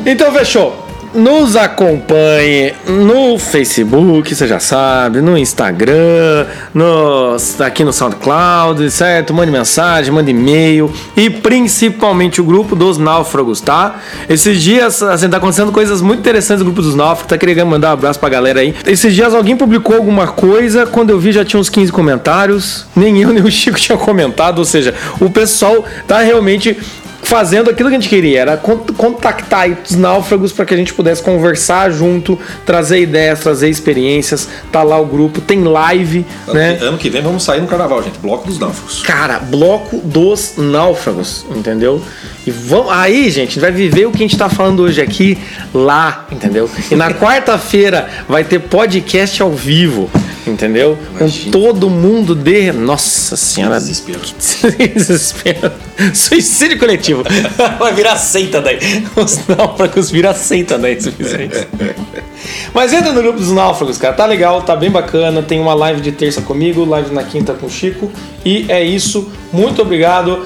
[0.06, 0.84] Então fechou.
[1.14, 6.44] Nos acompanhe no Facebook, você já sabe, no Instagram,
[6.74, 9.32] no, aqui no SoundCloud, certo?
[9.32, 14.00] Mande mensagem, mande e-mail e principalmente o grupo dos náufragos, tá?
[14.28, 17.90] Esses dias, assim, tá acontecendo coisas muito interessantes no grupo dos náufragos, tá querendo mandar
[17.90, 18.74] um abraço pra galera aí.
[18.84, 23.22] Esses dias alguém publicou alguma coisa, quando eu vi já tinha uns 15 comentários, nem
[23.22, 26.76] eu nem o Chico tinha comentado, ou seja, o pessoal tá realmente
[27.24, 30.94] fazendo aquilo que a gente queria, era con- contactar os náufragos para que a gente
[30.94, 34.48] pudesse conversar junto, trazer ideias, trazer experiências.
[34.70, 36.76] Tá lá o grupo, tem live, Ano, né?
[36.76, 38.18] que, ano que vem vamos sair no carnaval, gente.
[38.18, 39.02] Bloco dos náufragos.
[39.02, 42.00] Cara, bloco dos náufragos, entendeu?
[42.46, 45.38] E vamos aí, gente, vai viver o que a gente tá falando hoje aqui
[45.72, 46.68] lá, entendeu?
[46.90, 50.10] E na quarta-feira vai ter podcast ao vivo,
[50.46, 50.98] entendeu?
[51.18, 51.44] Imagina.
[51.44, 54.20] Com todo mundo de, nossa senhora, Desespero.
[54.94, 55.72] Desespero.
[56.12, 57.22] Suicídio coletivo.
[57.78, 58.78] Vai virar seita daí.
[59.16, 61.66] Os náufragos viram seita daí, se fizer isso.
[62.74, 64.12] Mas entra no grupo dos náufragos, cara.
[64.12, 65.42] Tá legal, tá bem bacana.
[65.42, 68.10] Tem uma live de terça comigo, live na quinta com o Chico.
[68.44, 69.30] E é isso.
[69.52, 70.44] Muito obrigado.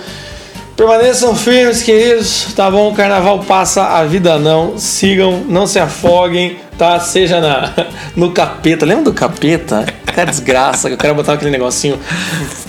[0.78, 2.54] Permaneçam firmes, queridos.
[2.54, 2.92] Tá bom?
[2.92, 4.78] O carnaval passa, a vida não.
[4.78, 7.00] Sigam, não se afoguem, tá?
[7.00, 7.74] Seja na,
[8.14, 8.86] no capeta.
[8.86, 9.84] Lembra do capeta?
[10.14, 10.88] Que desgraça.
[10.88, 11.98] que O cara botava aquele negocinho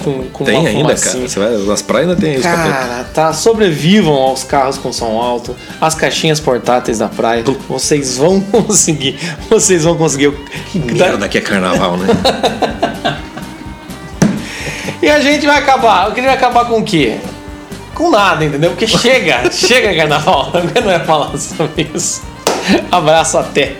[0.03, 1.13] com, com Tem ainda, fumacinha.
[1.13, 1.27] cara.
[1.29, 2.41] Você vai, nas praias ainda tem isso.
[2.41, 2.73] capeta.
[2.73, 3.31] Cara, tá.
[3.31, 7.43] Sobrevivam aos carros com som alto, às caixinhas portáteis da praia.
[7.67, 9.19] Vocês vão conseguir.
[9.51, 10.33] Vocês vão conseguir.
[10.73, 12.07] Merda que é carnaval, né?
[15.01, 16.07] E a gente vai acabar.
[16.07, 17.19] Eu queria acabar com o quê?
[17.99, 18.69] Com nada, entendeu?
[18.69, 20.53] Porque chega, chega carnaval.
[20.81, 22.23] Não ia falar sobre isso.
[22.89, 23.75] Abraço até.